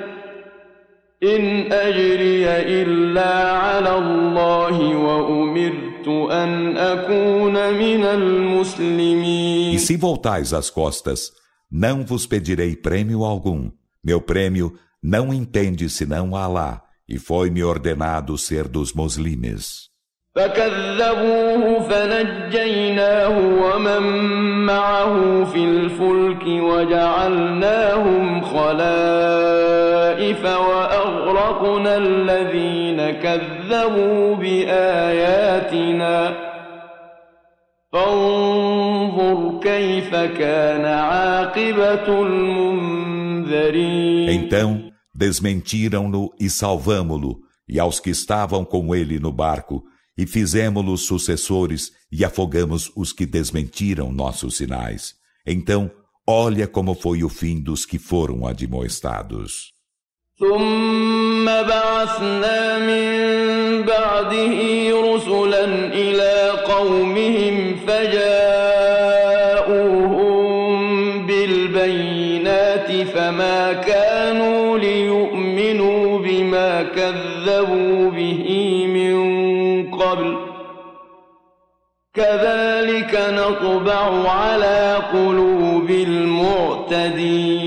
إن 1.24 1.72
أجري 1.72 2.48
إلا 2.82 3.52
على 3.52 3.98
الله 3.98 4.96
وأمرت 4.96 6.08
أن 6.32 6.78
أكون 6.78 7.54
من 7.74 8.04
المسلمين 8.04 9.76
E 9.76 9.80
se 9.80 9.98
voltais 9.98 10.54
as 10.54 10.70
costas, 10.70 11.32
não 11.70 12.06
vos 12.06 12.26
pedirei 12.26 12.76
prêmio 12.76 13.26
algum. 13.26 13.70
Meu 14.04 14.22
prêmio 14.22 14.74
não 15.04 15.34
entende 15.34 15.90
senão 15.90 16.36
a 16.36 16.44
Alá, 16.44 16.82
E 17.13 17.19
foi-me 17.19 17.63
ordenado 17.63 18.39
ser 18.39 18.67
dos 18.69 18.95
muslimes. 18.95 19.93
فكذبوه 20.35 21.81
فنجيناه 21.81 23.39
ومن 23.39 24.03
معه 24.67 25.45
في 25.45 25.65
الفلك 25.65 26.43
وجعلناهم 26.47 28.41
خلائف 28.43 30.45
واغرقنا 30.45 31.97
الذين 31.97 33.11
كذبوا 33.11 34.35
باياتنا 34.37 36.37
فانظر 37.93 39.61
كيف 39.63 40.15
كان 40.15 40.85
عاقبه 40.85 42.23
المنذرين 42.23 44.03
Então 44.31 44.82
desmentiram-no 45.14 46.34
e 46.40 46.50
salvamo-lo 46.50 47.40
e 47.68 47.80
aos 47.80 48.00
que 48.00 48.10
estavam 48.10 48.64
com 48.64 48.96
ele 48.96 49.20
no 49.20 49.32
barco 49.32 49.84
e 50.18 50.26
fizemos-los 50.26 51.06
sucessores 51.06 51.92
e 52.12 52.24
afogamos 52.26 52.92
os 52.96 53.14
que 53.14 53.26
desmentiram 53.26 54.12
nossos 54.12 54.58
sinais. 54.58 55.16
Então, 55.46 55.92
olha 56.26 56.68
como 56.68 56.96
foi 56.96 57.24
o 57.24 57.30
fim 57.30 57.62
dos 57.62 57.86
que 57.86 58.00
foram 58.00 58.48
admoestados. 58.48 59.78
ثم 60.40 61.46
بعثنا 61.46 62.80
من 62.80 63.82
بعده 63.82 64.56
رسلا 65.02 65.66
إلى 65.94 66.52
قومهم 66.66 67.76
فجاءوهم 67.88 68.41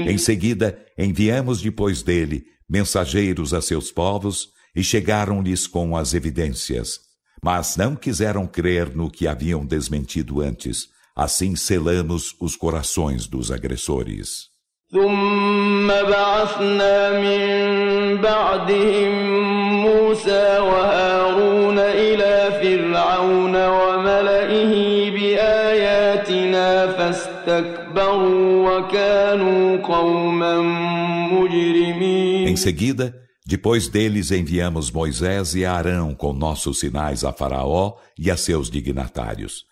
Em 0.07 0.19
seguida, 0.19 0.79
enviamos 0.99 1.61
depois 1.61 2.03
dele 2.03 2.45
mensageiros 2.69 3.55
a 3.55 3.61
seus 3.61 3.93
povos 3.93 4.49
e 4.75 4.83
chegaram-lhes 4.83 5.67
com 5.67 5.97
as 5.97 6.15
evidências. 6.15 6.99
Mas 7.43 7.77
não 7.77 7.97
quiseram 7.97 8.47
crer 8.47 8.95
no 8.95 9.11
que 9.11 9.27
haviam 9.27 9.65
desmentido 9.65 10.41
antes. 10.41 10.89
Assim 11.17 11.57
selamos 11.57 12.35
os 12.41 12.57
corações 12.57 13.27
dos 13.27 13.51
agressores. 13.51 14.51
ثم 14.93 15.87
بعثنا 15.87 17.21
من 17.21 18.17
بعدهم 18.17 19.13
موسى 19.87 20.59
وهارون 20.59 21.79
إلى 21.79 22.51
فرعون 22.63 23.57
Em 32.47 32.57
seguida, 32.57 33.15
depois 33.47 33.89
deles 33.89 34.31
enviamos 34.31 34.91
Moisés 34.91 35.55
e 35.55 35.65
Arão 35.65 36.15
com 36.15 36.33
nossos 36.33 36.81
sinais 36.81 37.25
a 37.25 37.33
Faraó 37.33 37.95
e 38.19 38.31
a 38.31 38.37
seus 38.37 38.71
dignatários. 38.71 39.65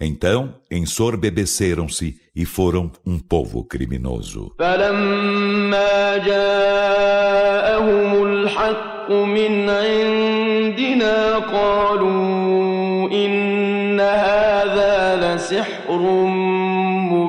Então 0.00 0.54
ensorbebeceram-se 0.70 2.14
e 2.34 2.44
foram 2.44 2.90
um 3.04 3.18
povo 3.18 3.64
criminoso. 3.64 4.54
فلما 4.58 6.16
جاءهم 6.18 8.22
الحق 8.22 9.10
من 9.10 9.70
عندنا 9.70 11.38
قالوا 11.38 13.10
إن 13.10 14.00
هذا 14.00 15.34
لسحر 15.34 16.00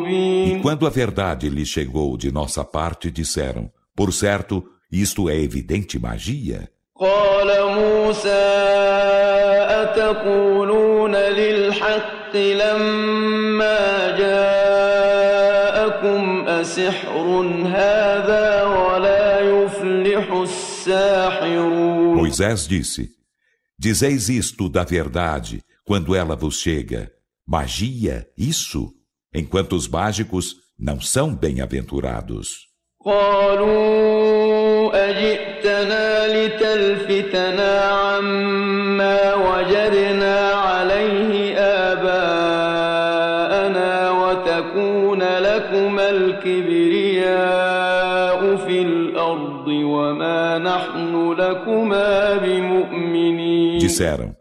E 0.04 0.56
مبين 0.56 0.62
quando 0.62 0.86
a 0.86 0.90
verdade 0.90 1.50
lhes 1.50 1.70
chegou 1.70 2.18
de 2.18 2.32
nossa 2.32 2.64
parte, 2.64 3.10
disseram: 3.10 3.72
Por 3.96 4.12
certo, 4.14 4.64
isto 4.92 5.30
é 5.30 5.38
evidente 5.42 5.98
magia. 6.00 6.68
قال 6.96 7.48
موسى 7.76 8.30
أتقولون 9.82 11.16
للحق 11.16 12.36
لما 12.36 14.18
جاءكم 14.80 16.20
أسحر 16.48 17.42
هذا 17.66 18.64
ولا 18.64 19.40
يفلح 19.40 20.32
الساحرون 20.32 22.18
Moisés 22.20 22.68
disse: 22.68 23.10
Dizeis 23.78 24.28
isto 24.30 24.68
da 24.70 24.84
verdade 24.84 25.64
quando 25.86 26.14
ela 26.14 26.36
vos 26.36 26.60
chega. 26.60 27.10
Magia, 27.48 28.28
isso? 28.38 28.94
enquanto 29.35 29.75
os 29.75 29.89
mágicos 29.89 30.55
não 30.79 31.01
são 31.01 31.35
bem-aventurados. 31.35 32.73
Disseram: 53.79 54.34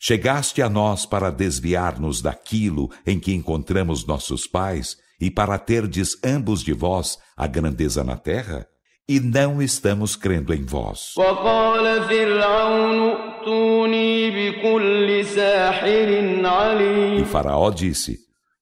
Chegaste 0.00 0.60
a 0.60 0.68
nós 0.68 1.06
para 1.06 1.30
desviar-nos 1.30 2.20
daquilo 2.20 2.90
em 3.06 3.18
que 3.18 3.34
encontramos 3.34 4.06
nossos 4.06 4.46
pais 4.46 4.96
e 5.20 5.30
para 5.30 5.58
terdes 5.58 6.18
ambos 6.22 6.62
de 6.62 6.72
vós 6.72 7.18
a 7.36 7.46
grandeza 7.46 8.04
na 8.04 8.16
terra? 8.16 8.66
E 9.08 9.20
não 9.20 9.62
estamos 9.62 10.16
crendo 10.16 10.52
em 10.52 10.64
vós. 10.64 11.14
وقال 11.16 12.02
فرعون 12.02 13.10
ائتوني 13.46 14.30
بكل 14.30 15.24
ساحر 15.24 16.08
E 16.08 16.46
عليم 16.46 17.24
Faraó 17.24 17.70
disse: 17.70 18.18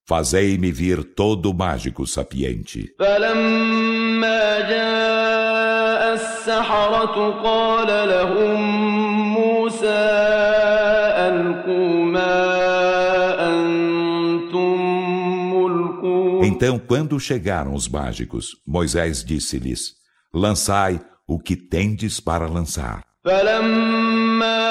Fazei-me 0.06 0.70
vir 0.70 1.02
todo 1.02 1.54
mágico 1.54 2.06
sapiente. 2.06 2.94
فلما 2.98 4.60
جاء 4.60 6.14
السحرة 6.14 7.42
قال 7.42 8.08
لهم 8.08 8.60
موسى 9.34 10.57
Então, 16.42 16.78
quando 16.78 17.18
chegaram 17.18 17.74
os 17.74 17.88
mágicos, 17.88 18.56
Moisés 18.66 19.24
disse-lhes: 19.24 19.94
Lançai 20.32 21.00
o 21.26 21.38
que 21.38 21.56
tendes 21.56 22.20
para 22.20 22.46
lançar. 22.46 23.02
فلما 23.24 24.64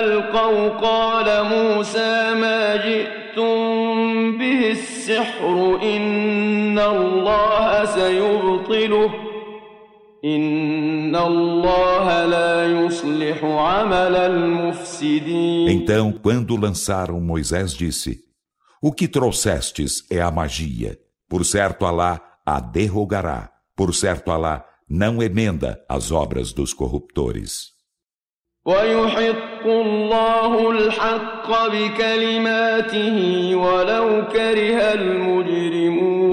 ألقوا 0.00 0.68
قال 0.68 1.44
موسى 1.44 2.34
ما 2.34 2.76
جئتم 2.76 4.38
به 4.38 4.70
السحر 4.70 5.80
إن 5.82 6.78
الله 6.78 7.84
سيبطله 7.84 9.25
então, 15.69 16.11
quando 16.11 16.55
lançaram, 16.55 17.19
Moisés 17.19 17.73
disse: 17.73 18.19
O 18.81 18.91
que 18.91 19.07
trouxestes 19.07 20.03
é 20.09 20.21
a 20.21 20.31
magia. 20.31 20.97
Por 21.29 21.45
certo, 21.45 21.85
Alá 21.85 22.21
a 22.45 22.59
derrogará. 22.59 23.51
Por 23.75 23.93
certo, 23.93 24.31
Alá 24.31 24.65
não 24.89 25.21
emenda 25.21 25.79
as 25.87 26.11
obras 26.11 26.51
dos 26.53 26.73
corruptores. 26.73 27.75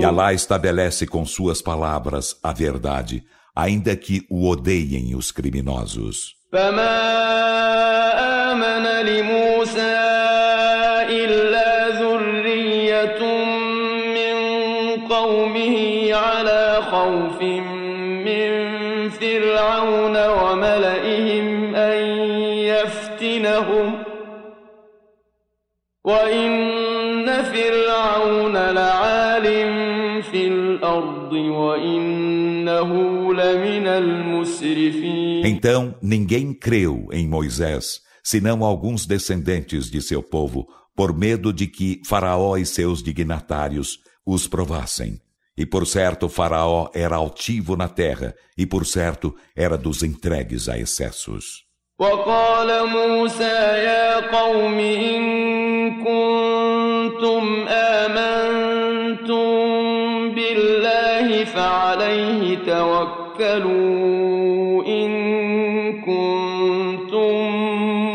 E 0.00 0.04
Alá 0.04 0.32
estabelece 0.32 1.06
com 1.06 1.24
suas 1.24 1.62
palavras 1.62 2.36
a 2.42 2.52
verdade 2.52 3.24
ainda 3.54 3.96
que 3.96 4.26
o 4.28 4.48
odeiem 4.48 5.14
os 5.14 5.30
criminosos. 5.30 6.34
وإن 26.04 27.42
فرعون 27.42 28.56
لعال 28.56 29.46
في 30.22 30.48
الأرض 30.48 31.32
وإن 31.32 32.23
Então 35.43 35.95
ninguém 36.01 36.53
creu 36.53 37.07
em 37.11 37.27
Moisés, 37.27 38.01
senão 38.23 38.63
alguns 38.63 39.05
descendentes 39.05 39.89
de 39.89 40.01
seu 40.01 40.21
povo, 40.21 40.67
por 40.95 41.17
medo 41.17 41.53
de 41.53 41.67
que 41.67 42.01
Faraó 42.05 42.57
e 42.57 42.65
seus 42.65 43.01
dignatários 43.01 43.99
os 44.25 44.47
provassem. 44.47 45.19
E 45.57 45.65
por 45.65 45.85
certo, 45.85 46.29
Faraó 46.29 46.89
era 46.93 47.15
altivo 47.15 47.75
na 47.75 47.87
terra, 47.87 48.33
e 48.57 48.65
por 48.65 48.85
certo, 48.85 49.35
era 49.55 49.77
dos 49.77 50.03
entregues 50.03 50.69
a 50.69 50.77
excessos. 50.77 51.69
وقال 51.99 52.87
موسى 52.89 53.43
يا 53.83 54.19
قوم 54.19 54.79
إن 54.79 55.23
كنتم 56.03 57.67
آمنتم 57.67 57.92
بالله 61.73 61.73
فعليه 61.73 62.57
توكلوا 63.39 64.05
إن 64.85 65.11
كنتم 66.01 67.69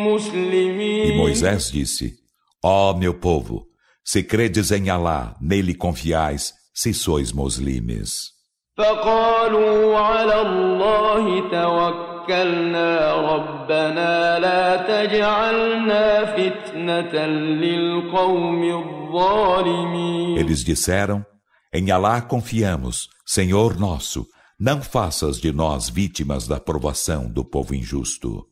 E 0.04 0.16
مسلمين 0.16 1.16
Moisés 1.16 1.70
disse: 1.72 2.14
Ó 2.62 2.94
meu 2.94 3.14
povo, 3.14 3.66
se 4.04 4.22
credes 4.22 4.70
em 4.70 4.90
Alá, 4.90 5.34
nele 5.40 5.74
confiais, 5.74 6.52
se 6.72 6.92
sois 6.94 7.32
muslimes. 7.32 8.32
فقالوا 8.76 9.98
على 9.98 10.40
الله 10.40 11.50
توكلنا 11.50 13.14
ربنا 13.14 14.38
لا 14.38 14.76
تجعلنا 14.76 16.24
فتنة 16.24 17.26
للقوم 17.26 18.62
الظالمين 18.64 20.38
Eles 20.38 20.64
disseram: 20.64 21.24
em 21.71 21.91
Alá 21.91 22.19
confiamos, 22.19 23.09
Senhor 23.23 23.79
nosso, 23.79 24.25
não 24.59 24.81
faças 24.81 25.39
de 25.39 25.51
nós 25.51 25.87
vítimas 25.87 26.47
da 26.47 26.59
provação 26.59 27.31
do 27.31 27.45
povo 27.45 27.75
injusto. 27.75 28.43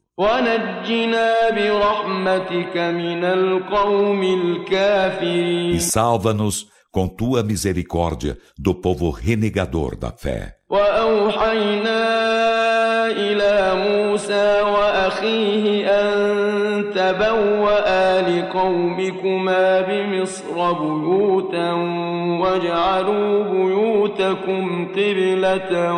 E 5.74 5.80
salva-nos 5.82 6.68
com 6.92 7.08
tua 7.08 7.42
misericórdia 7.42 8.38
do 8.56 8.76
povo 8.76 9.10
renegador 9.10 9.98
da 9.98 10.12
fé. 10.12 10.54
إلى 13.11 13.55
موسى 13.87 14.61
وأخيه 14.63 15.87
أن 15.87 16.15
تبوأ 16.95 18.21
لقومكما 18.21 19.81
بمصر 19.81 20.73
بيوتا 20.73 21.73
واجعلوا 22.43 23.45
بيوتكم 23.45 24.89
قبلة 24.93 25.95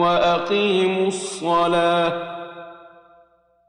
وأقيموا 0.00 1.06
الصلاة 1.06 2.12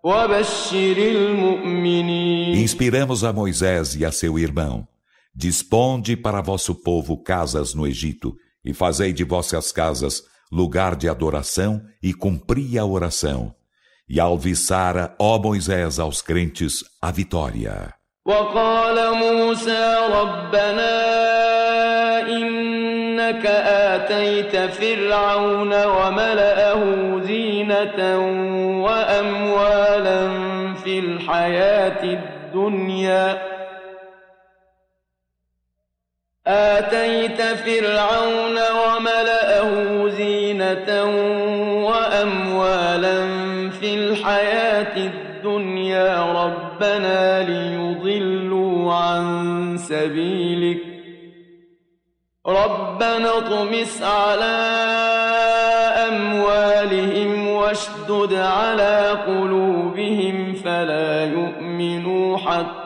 وبشر 0.03 0.97
المؤمنين 0.97 2.55
Inspiramos 2.55 3.23
a 3.23 3.33
Moisés 3.33 3.95
e 3.95 4.05
a 4.05 4.11
seu 4.11 4.39
irmão. 4.39 4.87
Disponde 5.35 6.15
para 6.17 6.41
vosso 6.41 6.75
povo 6.75 7.17
casas 7.17 7.73
no 7.73 7.85
Egito 7.87 8.35
e 8.63 8.73
fazei 8.73 9.13
de 9.13 9.23
vossas 9.23 9.71
casas 9.71 10.23
lugar 10.51 10.95
de 10.95 11.07
adoração 11.07 11.81
e 12.01 12.13
cumpria 12.13 12.81
a 12.81 12.85
oração. 12.85 13.53
E 14.07 14.19
alviçara, 14.19 15.15
ó 15.19 15.37
Moisés, 15.37 15.99
aos 15.99 16.21
crentes 16.21 16.83
a 17.01 17.11
vitória. 17.11 17.93
وقال 18.25 19.13
موسى 19.15 19.97
ربنا 20.11 20.91
إنك 22.27 23.45
آتيت 23.45 24.55
فرعون 24.55 25.85
وملأه 25.85 26.83
زينة 27.23 28.19
وأموالا 28.85 30.19
في 30.73 30.99
الحياة 30.99 32.03
الدنيا 32.03 33.41
آتيت 36.47 37.41
فرعون 37.41 38.57
وملأه 38.57 40.02
وأموالا 41.84 43.20
في 43.70 43.94
الحياة 43.94 44.96
الدنيا 44.96 46.32
ربنا 46.44 47.42
ليضلوا 47.48 48.94
عن 48.94 49.76
سبيلك 49.78 50.82
ربنا 52.46 53.38
اطمس 53.38 54.02
على 54.02 54.56
أموالهم 56.08 57.48
واشدد 57.48 58.34
على 58.34 59.10
قلوبهم 59.26 60.52
فلا 60.52 61.24
يؤمنوا 61.24 62.38
حتى 62.38 62.84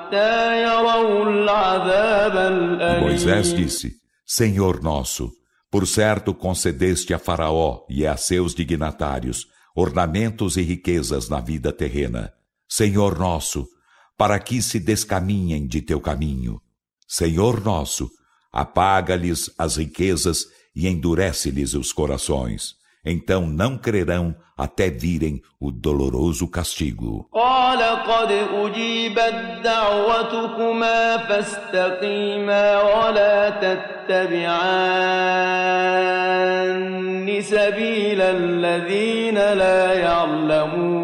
Moisés 3.01 3.55
disse: 3.55 4.01
Senhor 4.25 4.81
nosso, 4.83 5.33
por 5.71 5.87
certo 5.87 6.35
concedeste 6.35 7.13
a 7.13 7.19
Faraó 7.19 7.85
e 7.89 8.07
a 8.07 8.17
seus 8.17 8.55
dignatários 8.55 9.47
ornamentos 9.75 10.57
e 10.57 10.63
riquezas 10.63 11.29
na 11.29 11.41
vida 11.41 11.73
terrena. 11.73 12.33
Senhor 12.69 13.19
nosso, 13.19 13.69
para 14.17 14.39
que 14.41 14.61
se 14.61 14.81
descaminhem 14.81 15.67
de 15.67 15.81
teu 15.81 16.01
caminho. 16.01 16.61
Senhor 17.07 17.63
nosso, 17.63 18.11
apaga-lhes 18.51 19.51
as 19.57 19.77
riquezas 19.77 20.47
e 20.75 20.89
endurece-lhes 20.89 21.75
os 21.75 21.93
corações 21.93 22.78
então 23.05 23.47
não 23.47 23.79
crerão 23.79 24.35
até 24.57 24.91
virem 24.91 25.41
o 25.61 25.71
doloroso 25.71 26.49
castigo. 26.49 27.29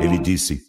Ele 0.03 0.19
disse: 0.19 0.63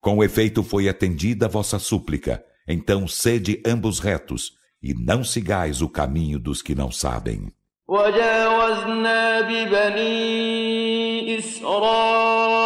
Com 0.00 0.22
efeito 0.22 0.62
foi 0.64 0.88
atendida 0.88 1.46
a 1.46 1.48
vossa 1.48 1.78
súplica, 1.78 2.44
então 2.66 3.06
sede 3.06 3.62
ambos 3.64 4.00
retos, 4.00 4.52
e 4.82 4.94
não 4.94 5.22
sigais 5.22 5.80
o 5.80 5.88
caminho 5.88 6.40
dos 6.40 6.60
que 6.60 6.74
não 6.74 6.90
sabem. 6.90 7.52
وجاوزنا 7.88 9.40
ببني 9.40 11.38
إسرائيل 11.38 12.62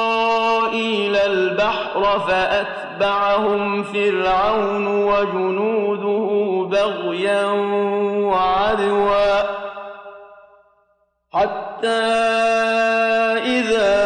البحر 1.16 2.20
فأتبعهم 2.20 3.82
فرعون 3.82 4.86
وجنوده 4.86 6.66
بغيا 6.70 7.44
وعدوا 8.30 9.42
حتى 11.32 11.88
إذا 13.44 13.96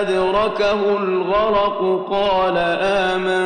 أدركه 0.00 0.96
الغرق 0.96 2.06
قال 2.10 2.58
آمنت 2.80 3.43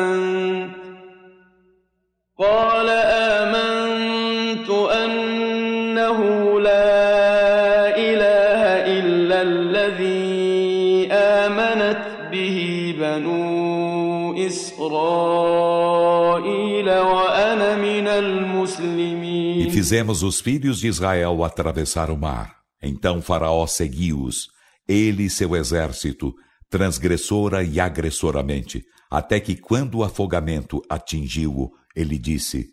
fizemos 19.79 20.25
os 20.25 20.41
filhos 20.41 20.81
de 20.81 20.89
Israel 20.89 21.45
atravessar 21.45 22.11
o 22.11 22.17
mar. 22.17 22.57
Então 22.83 23.23
Faraó 23.23 23.65
seguiu-os, 23.65 24.49
ele 24.89 25.27
e 25.27 25.31
seu 25.31 25.55
exército, 25.55 26.35
transgressora 26.69 27.63
e 27.63 27.79
agressoramente, 27.79 28.85
até 29.09 29.39
que 29.39 29.55
quando 29.55 29.99
o 29.99 30.03
afogamento 30.03 30.83
atingiu-o, 30.91 31.71
ele 31.95 32.19
disse: 32.19 32.71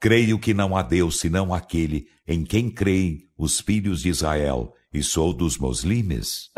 Creio 0.00 0.36
que 0.36 0.52
não 0.52 0.76
há 0.76 0.82
Deus 0.82 1.20
senão 1.20 1.54
aquele 1.54 2.06
em 2.26 2.42
quem 2.42 2.68
creem 2.68 3.18
os 3.38 3.60
filhos 3.60 4.02
de 4.02 4.08
Israel, 4.08 4.72
e 4.92 5.00
sou 5.00 5.32
dos 5.32 5.58
muslimes. 5.58 6.50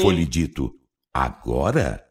Foi-lhe 0.00 0.24
dito, 0.24 0.72
agora? 1.12 2.09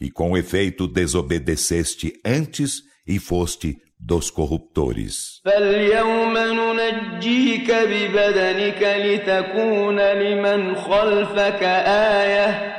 E 0.00 0.10
com 0.10 0.36
efeito 0.36 0.86
desobedeceste 0.86 2.12
antes 2.24 2.82
e 3.06 3.18
foste 3.18 3.78
dos 3.98 4.30
corruptores. 4.30 5.40
فاليوم 5.44 6.38
ننجيك 6.38 7.70
ببدنك 7.70 8.82
لتكون 8.82 10.00
لمن 10.00 10.74
خلفك 10.74 11.62
آية 12.22 12.76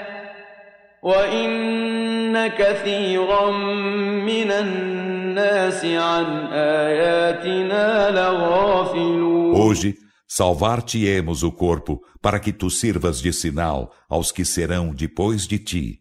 وإن 1.04 2.48
كثيرا 2.48 3.52
من 4.26 4.52
الناس 4.52 5.86
عن 5.86 6.48
آياتنا 6.54 8.12
لغافلون 8.12 9.56
Hoje 9.56 9.96
salvar-te-emos 10.28 11.42
o 11.42 11.52
corpo 11.52 12.02
para 12.22 12.40
que 12.40 12.52
tu 12.52 12.70
sirvas 12.70 13.22
de 13.22 13.34
sinal 13.34 13.92
aos 14.10 14.32
que 14.32 14.46
serão 14.46 14.94
depois 14.94 15.48
de 15.48 15.58
ti. 15.58 16.01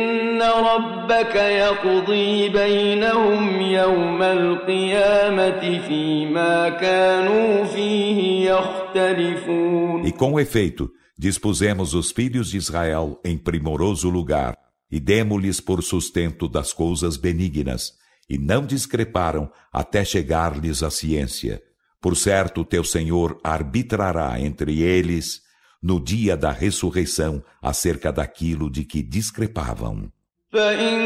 ربك 0.60 1.34
يقضي 1.34 2.48
بينهم 2.48 3.60
يوم 3.60 4.22
القيامة 4.22 5.78
فيما 5.88 6.68
كانوا 6.68 7.64
فيه 7.64 8.50
يختلفون 8.50 10.06
E 10.06 10.12
com 10.12 10.38
efeito, 10.40 10.90
dispusemos 11.18 11.94
os 11.94 12.10
filhos 12.10 12.50
de 12.50 12.56
Israel 12.56 13.20
em 13.24 13.36
primoroso 13.36 14.08
lugar 14.08 14.56
e 14.90 15.00
demos-lhes 15.00 15.60
por 15.60 15.82
sustento 15.82 16.48
das 16.48 16.72
coisas 16.72 17.16
benignas, 17.16 17.92
e 18.28 18.38
não 18.38 18.64
discreparam 18.64 19.50
até 19.72 20.04
chegar-lhes 20.04 20.82
a 20.82 20.90
ciência. 20.90 21.62
Por 22.00 22.16
certo, 22.16 22.64
teu 22.64 22.84
Senhor 22.84 23.38
arbitrará 23.42 24.40
entre 24.40 24.80
eles 24.80 25.40
no 25.82 26.02
dia 26.02 26.36
da 26.36 26.50
ressurreição 26.50 27.42
acerca 27.60 28.12
daquilo 28.12 28.70
de 28.70 28.84
que 28.84 29.02
discrepavam. 29.02 30.10
فإن 30.53 30.99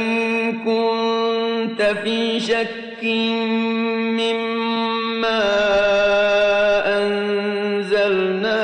كنت 0.63 1.81
في 1.81 2.39
شك 2.39 3.03
مما 4.19 5.41
أنزلنا 6.97 8.59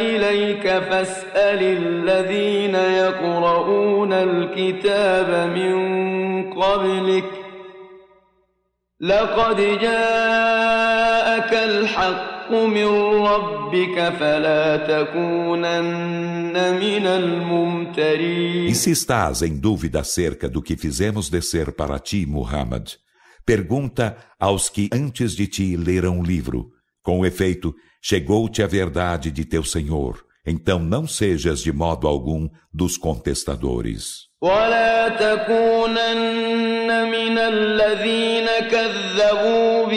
إليك 0.00 0.68
فاسأل 0.68 1.62
الذين 1.62 2.74
يقرؤون 2.74 4.12
الكتاب 4.12 5.50
من 5.56 6.52
قبلك 6.52 7.30
لقد 9.00 9.56
جاءك 9.80 11.52
الحق 11.52 12.37
من 12.51 12.85
ربك 13.25 14.13
فلا 14.19 14.77
تكونن 14.77 16.53
من 16.79 17.07
الممترين 17.07 18.67
E 18.69 18.75
se 18.75 18.91
estás 18.91 19.41
em 19.41 19.57
dúvida 19.57 20.01
acerca 20.01 20.49
do 20.49 20.61
que 20.61 20.75
fizemos 20.75 21.29
descer 21.29 21.71
para 21.71 21.99
ti, 21.99 22.25
Muhammad, 22.25 22.89
pergunta 23.45 24.17
aos 24.39 24.69
que 24.69 24.89
antes 24.93 25.35
de 25.35 25.47
ti 25.47 25.77
leram 25.77 26.19
o 26.19 26.23
livro. 26.23 26.71
Com 27.01 27.25
efeito, 27.25 27.73
chegou-te 28.01 28.61
a 28.63 28.67
verdade 28.67 29.31
de 29.31 29.45
teu 29.45 29.63
Senhor. 29.63 30.23
Então 30.45 30.79
não 30.79 31.07
sejas 31.07 31.61
de 31.61 31.71
modo 31.71 32.07
algum 32.07 32.49
dos 32.73 32.97
contestadores. 32.97 34.33
ولا 34.43 35.09
تكونن 35.09 36.89
من 37.09 37.37
الذين 37.37 38.47
كذبوا 38.71 39.87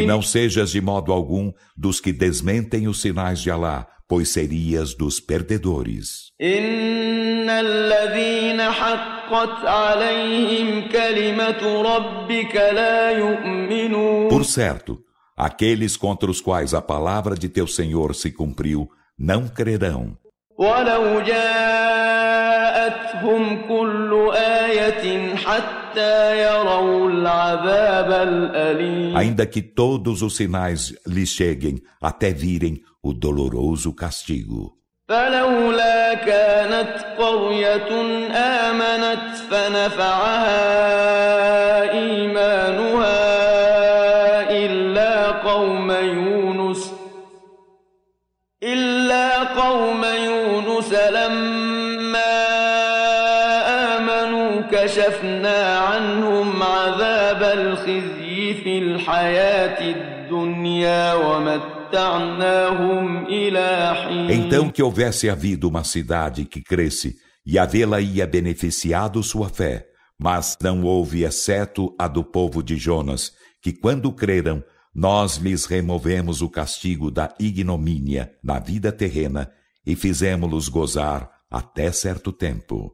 E 0.00 0.06
não 0.06 0.22
sejas 0.22 0.70
de 0.70 0.80
modo 0.80 1.12
algum 1.12 1.52
dos 1.76 2.00
que 2.00 2.12
desmentem 2.12 2.88
os 2.88 3.00
sinais 3.00 3.40
de 3.40 3.50
Alá, 3.50 3.86
pois 4.08 4.28
serias 4.28 4.94
dos 4.94 5.20
perdedores. 5.20 6.32
إن 6.40 7.48
الذين 7.50 8.60
حقت 8.62 9.64
عليهم 9.64 10.88
كلمة 10.88 11.82
ربك 11.82 12.56
لا 12.56 13.10
يؤمنون 13.10 14.28
Por 14.28 14.44
certo, 14.44 14.98
Aqueles 15.36 15.96
contra 15.96 16.30
os 16.30 16.40
quais 16.40 16.74
a 16.74 16.82
palavra 16.82 17.34
de 17.34 17.48
teu 17.48 17.66
Senhor 17.66 18.14
se 18.14 18.30
cumpriu 18.30 18.88
não 19.18 19.48
crerão. 19.48 20.16
ولو 20.58 21.20
جاءتهم 22.87 23.67
كل 23.67 24.31
آية 24.35 25.35
حتى 25.35 26.41
يروا 26.43 27.09
العذاب 27.09 28.11
الأليم 28.11 29.17
Ainda 29.17 29.45
que 29.45 29.61
todos 29.61 30.21
os 30.21 30.35
sinais 30.35 30.93
lhes 31.05 31.29
cheguem 31.29 31.81
até 32.01 32.31
virem 32.31 32.81
o 33.03 33.13
doloroso 33.13 33.93
castigo. 33.93 34.77
فلولا 35.09 36.13
كانت 36.13 37.05
قرية 37.17 37.91
آمنت 38.35 39.35
فنفعها 39.51 40.71
إيمانها 41.91 42.86
في 58.66 58.78
الحياة 58.78 59.78
الدنيا 59.94 61.14
ومتعناهم 61.14 63.06
إلى 63.26 63.94
حين 63.94 64.30
Então 64.30 64.68
que 64.70 64.82
houvesse 64.82 65.30
havido 65.30 65.68
uma 65.68 65.84
cidade 65.84 66.44
que 66.44 66.60
cresce 66.62 67.16
e 67.46 67.58
havê-la 67.58 68.00
ia 68.00 68.26
beneficiado 68.26 69.22
sua 69.22 69.48
fé, 69.48 69.86
mas 70.18 70.56
não 70.62 70.82
houve 70.82 71.24
exceto 71.24 71.94
a 71.98 72.08
do 72.08 72.24
povo 72.24 72.62
de 72.62 72.76
Jonas, 72.76 73.32
que 73.62 73.72
quando 73.72 74.12
creram 74.12 74.62
nós 74.94 75.36
lhes 75.36 75.64
removemos 75.64 76.42
o 76.42 76.50
castigo 76.50 77.10
da 77.10 77.34
ignomínia 77.40 78.30
na 78.44 78.58
vida 78.58 78.92
terrena 78.92 79.50
e 79.86 79.96
fizemos-los 79.96 80.68
gozar 80.68 81.30
até 81.50 81.90
certo 81.92 82.32
tempo. 82.32 82.92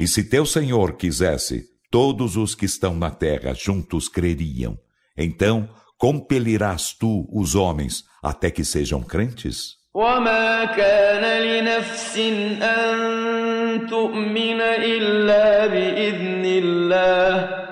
E 0.00 0.08
se 0.08 0.24
teu 0.24 0.46
Senhor 0.46 0.92
quisesse 0.94 1.64
todos 1.90 2.36
os 2.36 2.54
que 2.54 2.64
estão 2.64 2.94
na 2.94 3.10
terra 3.10 3.52
juntos 3.54 4.08
creriam. 4.08 4.78
Então, 5.16 5.68
compelirás 5.98 6.94
tu 6.98 7.28
os 7.30 7.54
homens 7.54 8.02
até 8.22 8.50
que 8.50 8.64
sejam 8.64 9.02
crentes? 9.02 9.82
وما 9.94 10.64
كان 10.64 11.42
لنفس 11.42 12.16
أن 12.62 13.45
تؤمن 13.90 14.60
إلا 14.60 15.66
بإذن 15.66 16.44
الله 16.44 17.62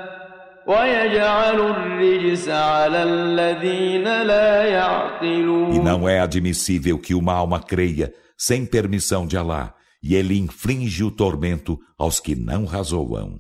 ويجعل 0.67 1.61
الرجس 1.61 2.49
على 2.49 3.03
الذين 3.03 4.23
لا 4.23 4.65
يعقلون 4.65 5.73
E 5.75 5.79
não 5.79 6.09
é 6.09 6.21
admissível 6.21 6.99
que 6.99 7.15
uma 7.15 7.33
alma 7.33 7.61
creia 7.61 8.13
sem 8.37 8.65
permissão 8.65 9.27
de 9.27 9.37
Allah 9.37 9.75
e 10.03 10.15
ele 10.15 10.39
inflige 10.39 11.05
o 11.05 11.11
tormento 11.11 11.79
aos 11.99 12.19
que 12.21 12.35
não 12.35 12.65
razoam. 12.65 13.39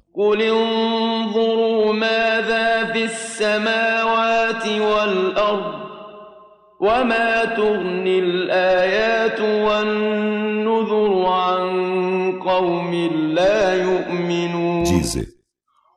Dize, 14.84 15.28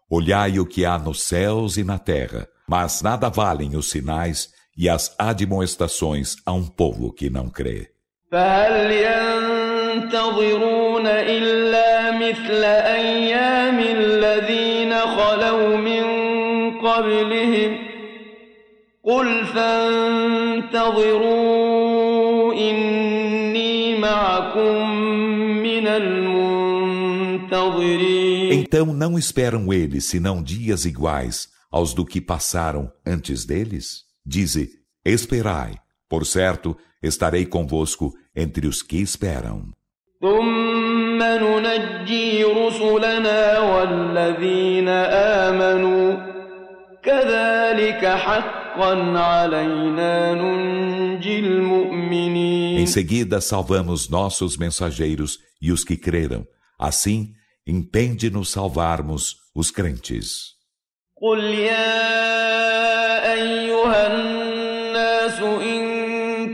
olhai 0.10 0.60
o 0.60 0.66
que 0.66 0.86
há 0.86 0.98
nos 1.00 1.24
céus 1.24 1.78
e 1.78 1.84
na 1.84 1.98
terra, 1.98 2.48
mas 2.68 3.02
nada 3.02 3.30
valem 3.30 3.76
os 3.76 3.90
sinais 3.90 4.50
e 4.78 4.90
as 4.90 5.16
admoestações 5.18 6.36
a 6.46 6.52
um 6.52 6.66
povo 6.66 7.14
que 7.14 7.30
não 7.30 7.50
crê. 7.50 7.94
ينتظرون 9.94 11.08
إلا 11.08 12.12
مثل 12.12 12.64
أيام 12.64 13.80
الذين 13.80 15.00
خلوا 15.00 15.78
من 15.78 16.04
قبلهم 16.80 17.78
قل 19.08 19.46
فانتظروا 19.46 20.84
إني 22.54 23.98
معكم 24.00 24.90
من 25.64 25.88
المنتظرين 25.88 26.74
Então 28.54 28.86
não 28.94 29.18
esperam 29.18 29.74
eles 29.74 30.06
senão 30.06 30.42
dias 30.42 30.86
iguais 30.86 31.50
aos 31.72 31.94
do 31.94 32.06
que 32.06 32.22
passaram 32.22 32.92
antes 33.06 33.46
deles? 33.46 34.04
Dize, 34.26 34.70
esperai, 35.04 35.76
por 36.08 36.26
certo, 36.26 36.78
estarei 37.02 37.46
convosco 37.46 38.14
entre 38.36 38.68
os 38.68 38.82
que 38.82 39.02
esperam. 39.02 39.74
ثم 40.22 41.20
ننجي 41.24 42.44
رسلنا 42.44 43.60
والذين 43.60 44.88
آمنوا 45.48 46.16
كذلك 47.04 48.06
حقا 48.06 48.57
علينا 48.57 48.57
ننجي 48.57 48.57
المؤمنين 48.57 48.57
Em 52.78 52.88
seguida 52.88 53.40
salvamos 53.40 54.10
nossos 54.10 54.58
mensageiros 54.58 55.38
e 55.62 55.72
os 55.72 55.84
que 55.84 55.96
creram. 55.96 56.46
Assim, 56.80 57.34
impende-nos 57.68 58.50
salvarmos 58.50 59.36
os 59.56 59.70
crentes. 59.70 60.54
قل 61.22 61.40
يا 61.44 62.14
أيها 63.34 64.08
الناس 64.14 65.40
إن 65.40 65.84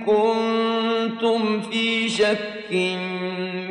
كنتم 0.06 1.62
في 1.62 2.10
شك 2.10 2.72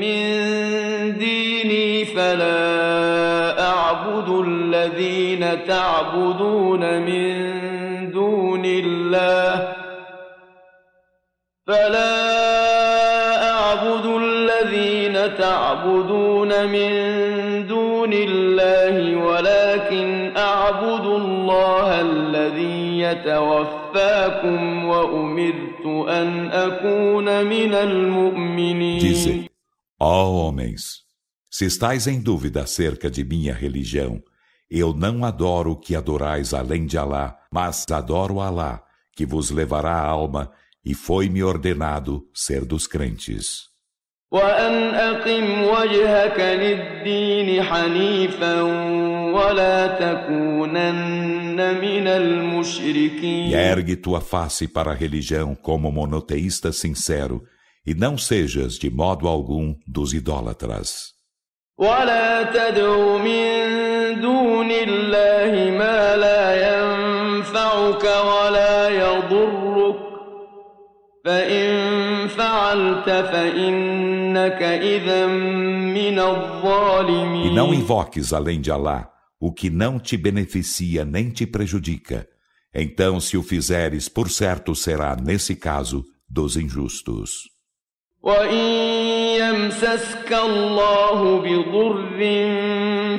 من 0.00 1.18
ديني 1.18 2.04
فلا 2.04 3.60
أعبد 3.70 4.28
الذين 4.46 5.64
تعبدون 5.66 7.02
من 7.02 7.48
دون 7.60 7.61
الله 9.12 9.74
فلا 11.66 12.48
تعبدون 15.38 16.50
من 16.68 16.90
دون 17.66 18.12
الله 18.12 19.16
ولكن 19.16 20.36
أعبد 20.36 21.06
الله 21.06 22.00
الذي 22.00 23.00
يتوفاكم 23.00 24.84
وأمرت 24.84 25.86
أن 26.08 26.48
أكون 26.50 27.46
من 27.46 27.74
المؤمنين 27.74 28.98
Dize, 29.00 29.48
ó 30.00 30.48
homens, 30.48 31.04
se 31.50 31.66
estáis 31.66 32.06
em 32.06 32.20
dúvida 32.20 32.62
acerca 32.62 33.10
de 33.10 33.24
minha 33.24 33.54
religião, 33.54 34.20
eu 34.70 34.92
não 34.92 35.24
adoro 35.24 35.72
o 35.72 35.76
que 35.76 35.94
adorais 35.94 36.52
além 36.54 36.86
de 36.86 36.98
Alá, 36.98 37.36
mas 37.52 37.84
adoro 37.90 38.40
Alá, 38.40 38.82
que 39.16 39.26
vos 39.26 39.50
levará 39.50 39.94
a 39.94 40.06
alma, 40.06 40.50
e 40.84 40.94
foi-me 40.94 41.42
ordenado 41.42 42.22
ser 42.32 42.64
dos 42.64 42.86
crentes. 42.86 43.68
وأن 44.30 44.94
أقم 44.94 45.62
وجهك 45.62 46.40
للدين 46.40 47.62
حنيفا 47.62 48.62
ولا 49.32 49.86
تكونن 49.86 51.80
من 51.80 52.06
المشركين 52.06 53.50
E 53.50 53.54
ergue 53.54 53.96
tua 53.96 54.20
face 54.20 54.68
para 54.68 54.92
a 54.92 54.94
religião 54.94 55.54
como 55.54 55.90
monoteísta 55.90 56.72
sincero, 56.72 57.42
e 57.86 57.94
não 57.94 58.18
sejas 58.18 58.74
de 58.74 58.90
modo 58.90 59.26
algum 59.26 59.74
dos 59.86 60.12
idólatras. 60.12 61.14
ولا 61.78 62.42
تدع 62.42 63.16
من 63.16 64.20
دون 64.20 64.70
الله 64.70 65.78
ما 65.78 66.16
لا 66.16 66.42
ينفعك 66.68 68.04
ولا 68.04 68.41
يضرك 68.41 68.41
فإن 71.24 72.28
فعلت 72.28 73.10
فإنك 73.10 74.62
إذا 74.62 75.26
من 75.26 76.18
E 76.18 76.20
الظالمين 76.20 77.54
não 77.54 77.74
invoques 77.74 78.32
além 78.32 78.60
de 78.60 78.70
Alá 78.70 79.10
o 79.40 79.52
que 79.52 79.70
não 79.70 79.98
te 79.98 80.16
beneficia 80.16 81.04
nem 81.04 81.30
te 81.30 81.46
prejudica. 81.46 82.26
Então, 82.74 83.20
se 83.20 83.36
o 83.36 83.42
fizeres, 83.42 84.08
por 84.08 84.28
certo 84.30 84.74
será, 84.74 85.16
nesse 85.16 85.54
caso, 85.54 86.04
dos 86.28 86.56
injustos. 86.56 87.48
وإن 88.22 88.64
يمسسك 89.38 90.32
الله 90.32 91.38
بضر 91.38 92.18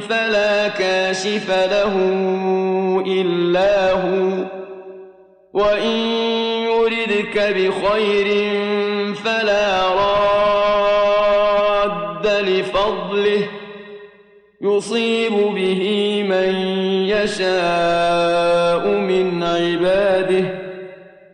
فلا 0.10 0.68
كاشف 0.68 1.50
له 1.50 1.96
إلا 3.08 3.94
هو 3.94 4.46
وإن 5.54 6.43
يردك 6.84 7.38
بخير 7.38 8.28
فلا 9.14 9.94
راد 9.94 11.20
لفضله 12.28 13.48
يصيب 14.62 15.32
به 15.32 15.84
من 16.24 16.56
يشاء 17.16 18.84
من 18.98 19.44
عباده 19.44 20.70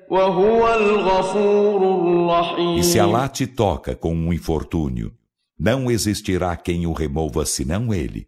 وهو 0.10 0.74
الغفور 0.74 1.82
الرحيم 1.82 2.80
E 2.80 2.84
se 2.84 3.00
Alá 3.00 3.28
te 3.28 3.48
toca 3.48 3.96
com 3.96 4.14
um 4.14 4.32
infortúnio, 4.32 5.12
não 5.60 5.89
existirá 5.89 6.56
quem 6.56 6.86
o 6.86 6.93
remova 6.93 7.46
senão 7.46 7.93
ele. 7.93 8.28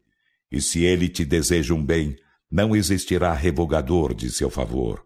E 0.51 0.61
se 0.61 0.84
ele 0.84 1.09
te 1.09 1.26
deseja 1.26 1.74
um 1.74 1.84
bem, 1.84 2.15
não 2.49 2.76
existirá 2.76 3.34
revogador 3.34 4.13
de 4.13 4.32
seu 4.32 4.49
favor. 4.49 5.03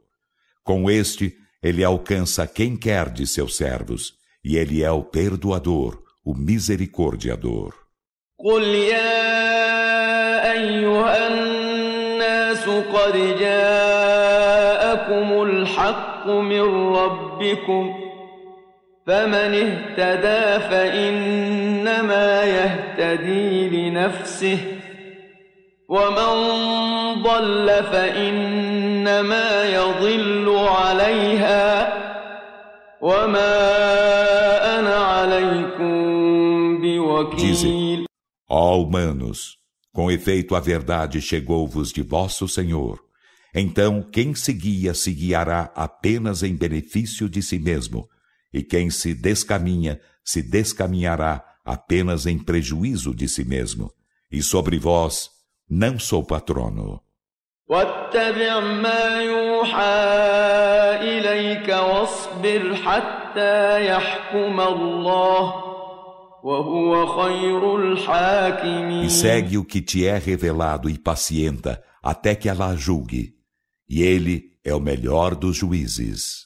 Com 0.64 0.90
este, 0.90 1.36
ele 1.66 1.84
alcança 1.84 2.48
quem 2.48 2.76
quer 2.76 3.10
de 3.10 3.28
seus 3.28 3.56
servos, 3.56 4.14
e 4.44 4.58
ele 4.58 4.84
é 4.84 4.92
o 4.92 5.04
perdoador, 5.04 6.02
o 6.26 6.34
misericordiador. 6.34 7.82
قل 8.44 8.64
يا 8.64 10.52
أيها 10.52 11.28
الناس 11.28 12.70
قد 12.70 13.14
جاءكم 13.40 15.44
الحق 15.44 16.28
من 16.28 16.96
ربكم 16.96 17.94
فمن 19.08 19.54
اهتدى 19.66 20.64
فإنما 20.70 22.44
يهتدي 22.44 23.70
لنفسه 23.70 24.58
ومن 25.92 27.24
ضل 27.24 27.68
فإنما 27.92 29.64
يضل 29.64 30.58
عليها 30.58 31.94
وما 33.02 33.58
أنا 34.80 34.96
عليكم 34.96 36.82
بوكيل 36.82 38.06
Ó 38.54 38.82
humanos, 38.82 39.58
com 39.94 40.12
efeito 40.12 40.56
a 40.56 40.60
verdade 40.60 41.22
chegou-vos 41.22 41.92
de 41.92 42.02
vosso 42.02 42.48
Senhor. 42.48 43.00
Então 43.54 44.02
quem 44.02 44.34
se 44.36 44.54
guia 44.54 44.94
se 44.94 45.12
guiará 45.12 45.72
apenas 45.76 46.44
em 46.44 46.56
benefício 46.56 47.30
de 47.30 47.42
si 47.42 47.60
mesmo, 47.60 48.08
e 48.54 48.62
quem 48.62 48.90
se 48.90 49.14
descaminha 49.14 50.00
se 50.24 50.42
descaminhará 50.42 51.44
apenas 51.66 52.26
em 52.26 52.38
prejuízo 52.38 53.14
de 53.14 53.28
si 53.28 53.44
mesmo. 53.44 53.92
E 54.32 54.42
sobre 54.42 54.78
vós 54.78 55.30
não 55.70 55.98
sou 56.00 56.24
patrono. 56.24 57.02
واتبع 57.68 58.60
ما 58.60 59.22
يوحى 59.22 60.02
إليك 61.02 61.70
واصبر 61.70 62.76
حتى 62.76 63.86
يحكم 63.86 64.60
الله 64.62 65.54
وهو 66.44 67.08
خير 67.08 67.76
الحاكمين 67.76 69.06
E 69.06 69.10
segue 69.10 69.58
o 69.58 69.64
que 69.64 69.82
te 69.82 70.06
é 70.06 70.18
revelado 70.18 70.90
e 70.90 70.98
pacienta 70.98 71.82
até 72.04 72.36
que 72.36 72.50
Allah 72.50 72.76
julgue. 72.76 73.36
E 73.90 74.02
ele 74.02 74.52
é 74.66 74.76
o 74.76 74.80
melhor 74.80 75.36
dos 75.36 75.56
juízes. 75.56 76.45